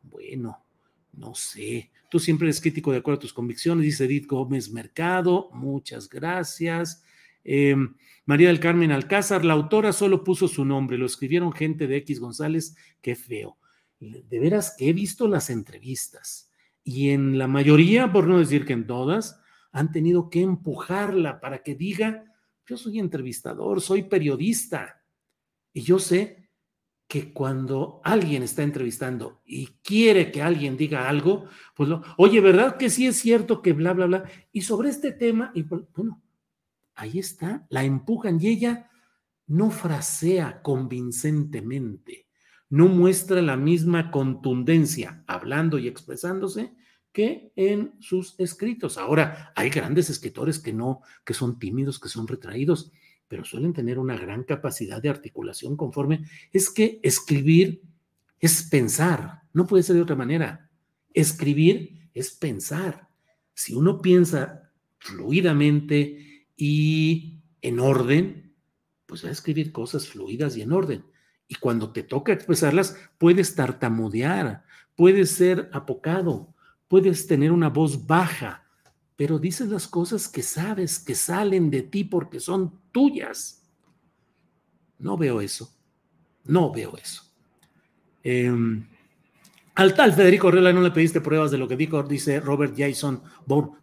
Bueno, 0.02 0.66
no 1.14 1.36
sé. 1.36 1.92
Tú 2.10 2.18
siempre 2.18 2.48
eres 2.48 2.60
crítico 2.60 2.92
de 2.92 2.98
acuerdo 2.98 3.20
a 3.20 3.22
tus 3.22 3.34
convicciones, 3.34 3.86
dice 3.86 4.06
Edith 4.06 4.28
Gómez 4.28 4.72
Mercado. 4.72 5.52
Muchas 5.54 6.10
gracias. 6.10 7.04
Eh, 7.44 7.76
María 8.26 8.48
del 8.48 8.60
Carmen 8.60 8.92
Alcázar, 8.92 9.44
la 9.44 9.54
autora 9.54 9.92
solo 9.92 10.24
puso 10.24 10.48
su 10.48 10.64
nombre, 10.66 10.98
lo 10.98 11.06
escribieron 11.06 11.52
gente 11.52 11.88
de 11.88 11.98
X 11.98 12.20
González, 12.20 12.76
qué 13.02 13.16
feo. 13.16 13.58
De 14.00 14.40
veras 14.40 14.76
que 14.78 14.90
he 14.90 14.94
visto 14.94 15.28
las 15.28 15.50
entrevistas 15.50 16.50
y 16.84 17.12
en 17.12 17.38
la 17.38 17.48
mayoría, 17.48 18.12
por 18.12 18.28
no 18.28 18.40
decir 18.40 18.66
que 18.66 18.74
en 18.74 18.88
todas, 18.88 19.40
han 19.72 19.92
tenido 19.92 20.30
que 20.30 20.42
empujarla 20.42 21.40
para 21.40 21.64
que 21.64 21.76
diga, 21.76 22.26
yo 22.66 22.78
soy 22.78 23.00
entrevistador, 23.00 23.82
soy 23.82 24.04
periodista. 24.04 25.04
Y 25.72 25.82
yo 25.82 25.98
sé 26.00 26.50
que 27.08 27.34
cuando 27.34 28.02
alguien 28.04 28.44
está 28.44 28.64
entrevistando 28.64 29.42
y 29.46 29.68
quiere 29.84 30.32
que 30.32 30.42
alguien 30.42 30.78
diga 30.78 31.08
algo, 31.08 31.46
pues 31.76 31.90
oye, 32.18 32.42
¿verdad 32.42 32.78
que 32.78 32.90
sí 32.90 33.08
es 33.08 33.18
cierto 33.18 33.62
que 33.62 33.74
bla, 33.74 33.94
bla, 33.94 34.06
bla? 34.06 34.24
Y 34.52 34.62
sobre 34.62 34.90
este 34.90 35.12
tema, 35.12 35.54
bueno, 35.96 36.22
ahí 36.96 37.20
está, 37.20 37.66
la 37.70 37.84
empujan 37.84 38.40
y 38.42 38.48
ella 38.48 38.90
no 39.48 39.72
frasea 39.72 40.62
convincentemente, 40.62 42.28
no 42.70 42.88
muestra 42.88 43.42
la 43.42 43.58
misma 43.58 44.12
contundencia 44.12 45.24
hablando 45.28 45.78
y 45.78 45.88
expresándose 45.88 46.74
que 47.12 47.52
en 47.56 47.94
sus 48.00 48.36
escritos. 48.40 48.98
Ahora, 48.98 49.54
hay 49.56 49.70
grandes 49.70 50.10
escritores 50.10 50.60
que 50.60 50.74
no, 50.74 51.02
que 51.24 51.34
son 51.34 51.60
tímidos, 51.60 52.00
que 52.00 52.10
son 52.10 52.28
retraídos, 52.28 52.92
pero 53.28 53.46
suelen 53.46 53.74
tener 53.74 54.00
una 54.00 54.18
gran 54.18 54.44
capacidad 54.44 55.02
de 55.02 55.10
articulación 55.10 55.78
conforme. 55.78 56.26
Es 56.52 56.70
que 56.70 57.00
escribir 57.04 57.82
es 58.40 58.64
pensar, 58.64 59.44
no 59.54 59.68
puede 59.68 59.84
ser 59.84 59.96
de 59.96 60.02
otra 60.02 60.16
manera. 60.16 60.70
Escribir 61.14 62.10
es 62.14 62.32
pensar. 62.32 63.08
Si 63.54 63.74
uno 63.74 64.02
piensa 64.02 64.72
fluidamente, 64.98 66.33
y 66.56 67.42
en 67.62 67.80
orden, 67.80 68.56
pues 69.06 69.24
va 69.24 69.30
a 69.30 69.32
escribir 69.32 69.72
cosas 69.72 70.08
fluidas 70.08 70.58
y 70.58 70.62
en 70.62 70.72
orden. 70.72 71.06
Y 71.48 71.56
cuando 71.56 71.92
te 71.92 72.04
toca 72.04 72.34
expresarlas, 72.34 72.98
puedes 73.18 73.56
tartamudear, 73.56 74.64
puedes 74.96 75.32
ser 75.32 75.70
apocado, 75.74 76.54
puedes 76.88 77.28
tener 77.28 77.52
una 77.52 77.70
voz 77.70 78.06
baja, 78.08 78.66
pero 79.16 79.40
dices 79.40 79.70
las 79.70 79.88
cosas 79.88 80.28
que 80.28 80.44
sabes 80.44 81.00
que 81.00 81.16
salen 81.16 81.70
de 81.70 81.84
ti 81.84 82.04
porque 82.04 82.40
son 82.40 82.80
tuyas. 82.92 83.64
No 85.00 85.18
veo 85.18 85.42
eso, 85.42 85.74
no 86.46 86.72
veo 86.72 86.98
eso. 86.98 87.24
Em, 88.24 88.88
al 89.76 89.96
tal 89.96 90.14
Federico 90.14 90.48
Orrela 90.48 90.72
no 90.72 90.82
le 90.82 90.92
pediste 90.92 91.20
pruebas 91.20 91.52
de 91.52 91.58
lo 91.58 91.68
que 91.68 91.76
dijo, 91.76 92.02
dice 92.04 92.40
Robert 92.40 92.74
Jason 92.78 93.22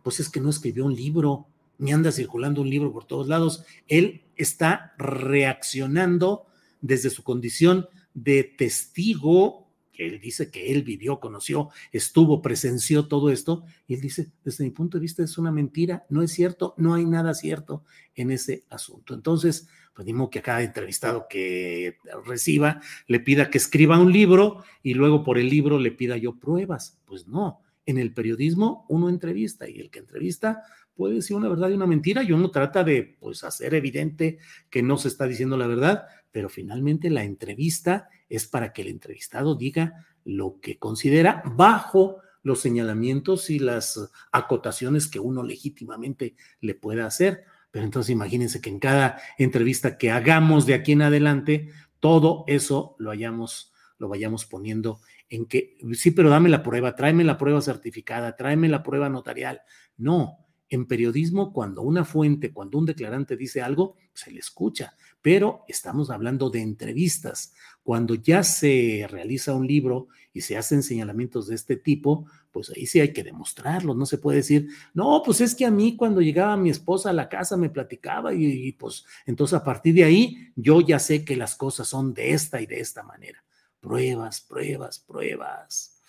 Pues 0.02 0.20
es 0.20 0.30
que 0.30 0.40
no 0.40 0.48
escribió 0.48 0.86
un 0.86 0.94
libro 0.94 1.49
ni 1.80 1.92
anda 1.92 2.12
circulando 2.12 2.62
un 2.62 2.70
libro 2.70 2.92
por 2.92 3.04
todos 3.04 3.26
lados. 3.26 3.64
Él 3.88 4.22
está 4.36 4.94
reaccionando 4.98 6.46
desde 6.80 7.10
su 7.10 7.24
condición 7.24 7.88
de 8.14 8.44
testigo, 8.44 9.68
que 9.92 10.06
él 10.06 10.20
dice 10.20 10.50
que 10.50 10.70
él 10.72 10.82
vivió, 10.82 11.20
conoció, 11.20 11.70
estuvo, 11.90 12.42
presenció 12.42 13.08
todo 13.08 13.30
esto, 13.30 13.64
y 13.86 13.94
él 13.94 14.00
dice, 14.00 14.30
desde 14.44 14.64
mi 14.64 14.70
punto 14.70 14.98
de 14.98 15.02
vista 15.02 15.22
es 15.22 15.38
una 15.38 15.50
mentira, 15.50 16.06
no 16.08 16.22
es 16.22 16.32
cierto, 16.32 16.74
no 16.76 16.94
hay 16.94 17.04
nada 17.04 17.34
cierto 17.34 17.84
en 18.14 18.30
ese 18.30 18.64
asunto. 18.70 19.14
Entonces, 19.14 19.68
pues 19.94 20.06
que 20.30 20.38
a 20.38 20.42
cada 20.42 20.62
entrevistado 20.62 21.26
que 21.28 21.98
reciba 22.24 22.80
le 23.06 23.20
pida 23.20 23.50
que 23.50 23.58
escriba 23.58 23.98
un 23.98 24.12
libro 24.12 24.64
y 24.82 24.94
luego 24.94 25.22
por 25.22 25.36
el 25.36 25.50
libro 25.50 25.78
le 25.78 25.90
pida 25.90 26.16
yo 26.16 26.38
pruebas. 26.38 26.98
Pues 27.04 27.26
no, 27.26 27.60
en 27.90 27.98
el 27.98 28.12
periodismo 28.14 28.86
uno 28.88 29.08
entrevista 29.08 29.68
y 29.68 29.80
el 29.80 29.90
que 29.90 29.98
entrevista 29.98 30.62
puede 30.94 31.14
decir 31.14 31.36
una 31.36 31.48
verdad 31.48 31.70
y 31.70 31.74
una 31.74 31.86
mentira 31.86 32.22
y 32.22 32.32
uno 32.32 32.50
trata 32.50 32.84
de 32.84 33.16
pues 33.18 33.44
hacer 33.44 33.74
evidente 33.74 34.38
que 34.68 34.82
no 34.82 34.98
se 34.98 35.08
está 35.08 35.26
diciendo 35.26 35.56
la 35.56 35.66
verdad, 35.66 36.04
pero 36.30 36.48
finalmente 36.48 37.10
la 37.10 37.24
entrevista 37.24 38.08
es 38.28 38.46
para 38.46 38.72
que 38.72 38.82
el 38.82 38.88
entrevistado 38.88 39.54
diga 39.54 40.06
lo 40.24 40.60
que 40.60 40.78
considera 40.78 41.42
bajo 41.56 42.18
los 42.42 42.60
señalamientos 42.60 43.50
y 43.50 43.58
las 43.58 44.10
acotaciones 44.32 45.08
que 45.08 45.20
uno 45.20 45.42
legítimamente 45.42 46.36
le 46.60 46.74
pueda 46.74 47.06
hacer. 47.06 47.44
Pero 47.70 47.84
entonces 47.84 48.10
imagínense 48.10 48.60
que 48.60 48.70
en 48.70 48.80
cada 48.80 49.20
entrevista 49.38 49.98
que 49.98 50.10
hagamos 50.10 50.66
de 50.66 50.74
aquí 50.74 50.92
en 50.92 51.02
adelante, 51.02 51.70
todo 52.00 52.44
eso 52.46 52.96
lo 52.98 53.10
hayamos, 53.10 53.72
lo 53.98 54.08
vayamos 54.08 54.46
poniendo 54.46 55.00
en 55.30 55.46
que, 55.46 55.78
sí, 55.94 56.10
pero 56.10 56.28
dame 56.28 56.48
la 56.48 56.62
prueba, 56.62 56.94
tráeme 56.94 57.24
la 57.24 57.38
prueba 57.38 57.62
certificada, 57.62 58.36
tráeme 58.36 58.68
la 58.68 58.82
prueba 58.82 59.08
notarial. 59.08 59.62
No, 59.96 60.50
en 60.68 60.86
periodismo, 60.86 61.52
cuando 61.52 61.82
una 61.82 62.04
fuente, 62.04 62.52
cuando 62.52 62.78
un 62.78 62.86
declarante 62.86 63.36
dice 63.36 63.62
algo, 63.62 63.96
se 64.12 64.32
le 64.32 64.40
escucha, 64.40 64.94
pero 65.22 65.64
estamos 65.68 66.10
hablando 66.10 66.50
de 66.50 66.62
entrevistas. 66.62 67.54
Cuando 67.82 68.14
ya 68.14 68.42
se 68.42 69.06
realiza 69.08 69.54
un 69.54 69.66
libro 69.66 70.08
y 70.32 70.40
se 70.42 70.56
hacen 70.56 70.82
señalamientos 70.82 71.46
de 71.46 71.54
este 71.54 71.76
tipo, 71.76 72.26
pues 72.50 72.70
ahí 72.70 72.86
sí 72.86 73.00
hay 73.00 73.12
que 73.12 73.24
demostrarlo. 73.24 73.94
No 73.94 74.06
se 74.06 74.18
puede 74.18 74.38
decir, 74.38 74.68
no, 74.94 75.22
pues 75.24 75.40
es 75.40 75.54
que 75.54 75.64
a 75.64 75.70
mí 75.70 75.96
cuando 75.96 76.20
llegaba 76.20 76.56
mi 76.56 76.70
esposa 76.70 77.10
a 77.10 77.14
la 77.14 77.28
casa 77.28 77.56
me 77.56 77.70
platicaba 77.70 78.34
y, 78.34 78.44
y 78.44 78.72
pues 78.72 79.04
entonces 79.26 79.58
a 79.58 79.64
partir 79.64 79.94
de 79.94 80.04
ahí 80.04 80.52
yo 80.56 80.80
ya 80.80 80.98
sé 80.98 81.24
que 81.24 81.36
las 81.36 81.54
cosas 81.54 81.88
son 81.88 82.14
de 82.14 82.32
esta 82.32 82.60
y 82.60 82.66
de 82.66 82.80
esta 82.80 83.02
manera. 83.02 83.42
Pruebas, 83.80 84.40
pruebas, 84.42 84.98
pruebas. 85.00 86.00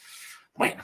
Bueno, 0.56 0.84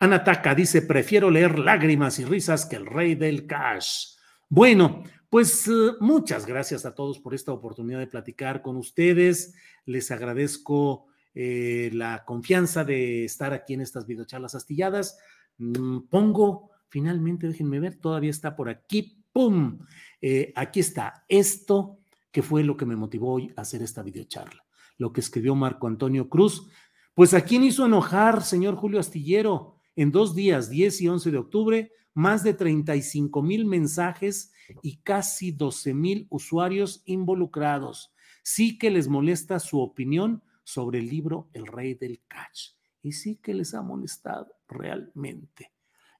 Anataka 0.00 0.54
dice, 0.54 0.82
prefiero 0.82 1.30
leer 1.30 1.58
lágrimas 1.58 2.18
y 2.18 2.24
risas 2.24 2.66
que 2.66 2.76
el 2.76 2.86
rey 2.86 3.14
del 3.14 3.46
cash. 3.46 4.16
Bueno, 4.48 5.04
pues 5.30 5.66
eh, 5.68 5.92
muchas 6.00 6.46
gracias 6.46 6.84
a 6.84 6.94
todos 6.94 7.18
por 7.18 7.34
esta 7.34 7.52
oportunidad 7.52 8.00
de 8.00 8.06
platicar 8.06 8.62
con 8.62 8.76
ustedes. 8.76 9.54
Les 9.86 10.10
agradezco 10.10 11.06
eh, 11.34 11.90
la 11.92 12.24
confianza 12.24 12.84
de 12.84 13.24
estar 13.24 13.52
aquí 13.52 13.74
en 13.74 13.80
estas 13.80 14.06
videocharlas 14.06 14.54
astilladas. 14.54 15.18
Mm, 15.58 16.00
pongo, 16.10 16.70
finalmente, 16.88 17.48
déjenme 17.48 17.80
ver, 17.80 17.96
todavía 17.96 18.30
está 18.30 18.54
por 18.54 18.68
aquí. 18.68 19.24
¡Pum! 19.32 19.80
Eh, 20.20 20.52
aquí 20.54 20.80
está. 20.80 21.24
Esto 21.28 21.98
que 22.30 22.42
fue 22.42 22.62
lo 22.62 22.76
que 22.76 22.86
me 22.86 22.96
motivó 22.96 23.32
hoy 23.34 23.52
a 23.56 23.62
hacer 23.62 23.82
esta 23.82 24.02
videocharla. 24.02 24.63
Lo 24.98 25.12
que 25.12 25.20
escribió 25.20 25.54
Marco 25.54 25.86
Antonio 25.86 26.28
Cruz. 26.28 26.68
Pues 27.14 27.34
a 27.34 27.42
quién 27.42 27.62
hizo 27.64 27.86
enojar, 27.86 28.42
señor 28.42 28.76
Julio 28.76 29.00
Astillero 29.00 29.74
en 29.96 30.10
dos 30.10 30.34
días, 30.34 30.70
10 30.70 31.00
y 31.02 31.08
11 31.08 31.30
de 31.30 31.38
octubre, 31.38 31.92
más 32.14 32.42
de 32.42 32.54
35 32.54 33.42
mil 33.42 33.66
mensajes 33.66 34.52
y 34.82 34.96
casi 34.98 35.52
12 35.52 35.94
mil 35.94 36.26
usuarios 36.30 37.02
involucrados. 37.06 38.12
Sí 38.42 38.78
que 38.78 38.90
les 38.90 39.08
molesta 39.08 39.58
su 39.58 39.80
opinión 39.80 40.42
sobre 40.64 40.98
el 40.98 41.08
libro 41.08 41.48
El 41.52 41.66
Rey 41.66 41.94
del 41.94 42.22
Catch. 42.26 42.74
Y 43.02 43.12
sí 43.12 43.36
que 43.36 43.54
les 43.54 43.74
ha 43.74 43.82
molestado 43.82 44.48
realmente. 44.68 45.72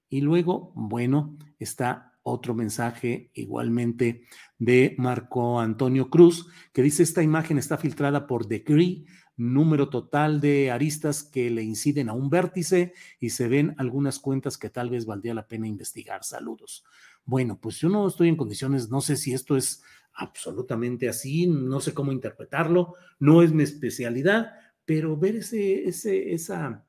Y 0.09 0.21
luego, 0.21 0.71
bueno, 0.75 1.37
está 1.59 2.14
otro 2.27 2.55
mensaje 2.55 3.29
igualmente 3.35 4.23
de 4.57 4.95
Marco 4.97 5.59
Antonio 5.59 6.09
Cruz, 6.09 6.47
que 6.73 6.81
dice, 6.81 7.03
esta 7.03 7.21
imagen 7.21 7.59
está 7.59 7.77
filtrada 7.77 8.25
por 8.25 8.47
Degree, 8.47 9.05
número 9.37 9.89
total 9.89 10.41
de 10.41 10.71
aristas 10.71 11.21
que 11.23 11.51
le 11.51 11.61
inciden 11.61 12.09
a 12.09 12.13
un 12.13 12.31
vértice 12.31 12.93
y 13.19 13.29
se 13.29 13.47
ven 13.47 13.75
algunas 13.77 14.17
cuentas 14.17 14.57
que 14.57 14.71
tal 14.71 14.89
vez 14.89 15.05
valdría 15.05 15.35
la 15.35 15.47
pena 15.47 15.67
investigar. 15.67 16.23
Saludos. 16.23 16.83
Bueno, 17.25 17.59
pues 17.61 17.77
yo 17.77 17.89
no 17.89 18.07
estoy 18.07 18.29
en 18.29 18.37
condiciones, 18.37 18.89
no 18.89 19.01
sé 19.01 19.17
si 19.17 19.33
esto 19.33 19.55
es 19.55 19.83
absolutamente 20.13 21.07
así, 21.07 21.45
no 21.45 21.79
sé 21.79 21.93
cómo 21.93 22.11
interpretarlo, 22.11 22.95
no 23.19 23.43
es 23.43 23.51
mi 23.51 23.63
especialidad, 23.63 24.53
pero 24.83 25.15
ver 25.15 25.35
ese, 25.35 25.87
ese, 25.87 26.33
esa, 26.33 26.84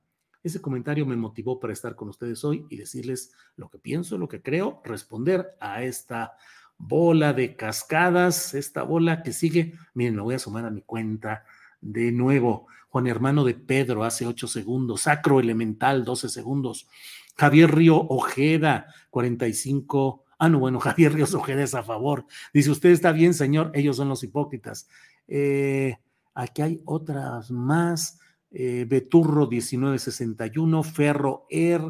ese 0.47 0.61
comentario 0.61 1.07
me 1.07 1.17
motivó 1.17 1.59
para 1.59 1.73
estar 1.73 1.95
con 1.95 2.09
ustedes 2.09 2.45
hoy 2.45 2.67
y 2.69 2.77
decirles 2.77 3.33
lo 3.57 3.69
que 3.69 3.79
pienso, 3.79 4.19
lo 4.19 4.29
que 4.29 4.43
creo, 4.43 4.81
responder 4.85 5.57
a 5.61 5.83
esta 5.83 6.37
bola 6.79 7.33
de 7.33 7.57
cascadas, 7.57 8.55
esta 8.55 8.83
bola 8.83 9.23
que 9.23 9.33
sigue. 9.33 9.75
Miren, 9.95 10.17
lo 10.17 10.25
voy 10.25 10.35
a 10.35 10.39
sumar 10.39 10.65
a 10.65 10.71
mi 10.71 10.83
cuenta 10.83 11.45
de 11.81 12.13
nuevo. 12.13 12.67
Juan 12.89 13.07
Hermano 13.07 13.45
de 13.45 13.55
Pedro 13.55 14.05
hace 14.05 14.27
ocho 14.27 14.47
segundos, 14.47 15.03
Sacro 15.03 15.41
Elemental 15.41 16.05
12 16.05 16.29
segundos, 16.29 16.89
Javier 17.37 17.75
Río 17.75 17.97
Ojeda 18.09 18.87
45 19.11 20.27
Ah, 20.39 20.49
no, 20.49 20.59
bueno, 20.59 20.81
Javier 20.81 21.15
Ríos 21.15 21.35
Ojeda 21.35 21.63
es 21.63 21.75
a 21.75 21.83
favor. 21.83 22.27
Dice, 22.53 22.71
usted 22.71 22.91
está 22.91 23.13
bien, 23.13 23.35
señor, 23.35 23.71
ellos 23.75 23.97
son 23.97 24.09
los 24.09 24.23
hipócritas. 24.23 24.89
Eh, 25.29 25.97
aquí 26.35 26.63
hay 26.63 26.83
otras 26.85 27.51
más. 27.51 28.21
Eh, 28.51 28.87
Beturro 28.89 29.49
1961, 29.49 30.83
Ferro 30.83 31.47
Er, 31.51 31.83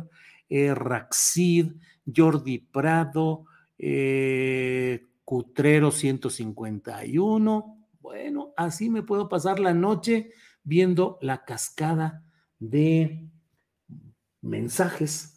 eh, 0.49 0.75
Raxid, 0.75 1.73
Jordi 2.05 2.59
Prado, 2.59 3.45
Cutrero 5.25 5.91
151. 5.91 7.89
Bueno, 8.01 8.55
así 8.57 8.89
me 8.89 9.03
puedo 9.03 9.29
pasar 9.29 9.59
la 9.59 9.75
noche 9.75 10.31
viendo 10.63 11.19
la 11.21 11.45
cascada 11.45 12.25
de 12.59 13.29
mensajes 14.41 15.37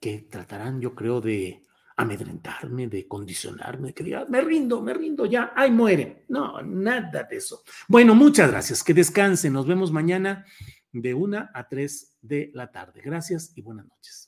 que 0.00 0.18
tratarán, 0.20 0.80
yo 0.80 0.94
creo, 0.94 1.20
de 1.20 1.62
amedrentarme, 1.98 2.86
de 2.86 3.06
condicionarme, 3.06 3.92
que 3.92 4.04
diga, 4.04 4.24
me 4.28 4.40
rindo, 4.40 4.80
me 4.80 4.94
rindo 4.94 5.26
ya, 5.26 5.52
ay, 5.54 5.70
muere. 5.70 6.24
No, 6.28 6.62
nada 6.62 7.24
de 7.24 7.36
eso. 7.36 7.62
Bueno, 7.88 8.14
muchas 8.14 8.50
gracias, 8.50 8.84
que 8.84 8.94
descansen, 8.94 9.52
nos 9.52 9.66
vemos 9.66 9.92
mañana 9.92 10.46
de 10.92 11.12
una 11.12 11.50
a 11.52 11.68
tres 11.68 12.16
de 12.22 12.50
la 12.54 12.70
tarde. 12.70 13.02
Gracias 13.04 13.52
y 13.56 13.62
buenas 13.62 13.86
noches. 13.86 14.27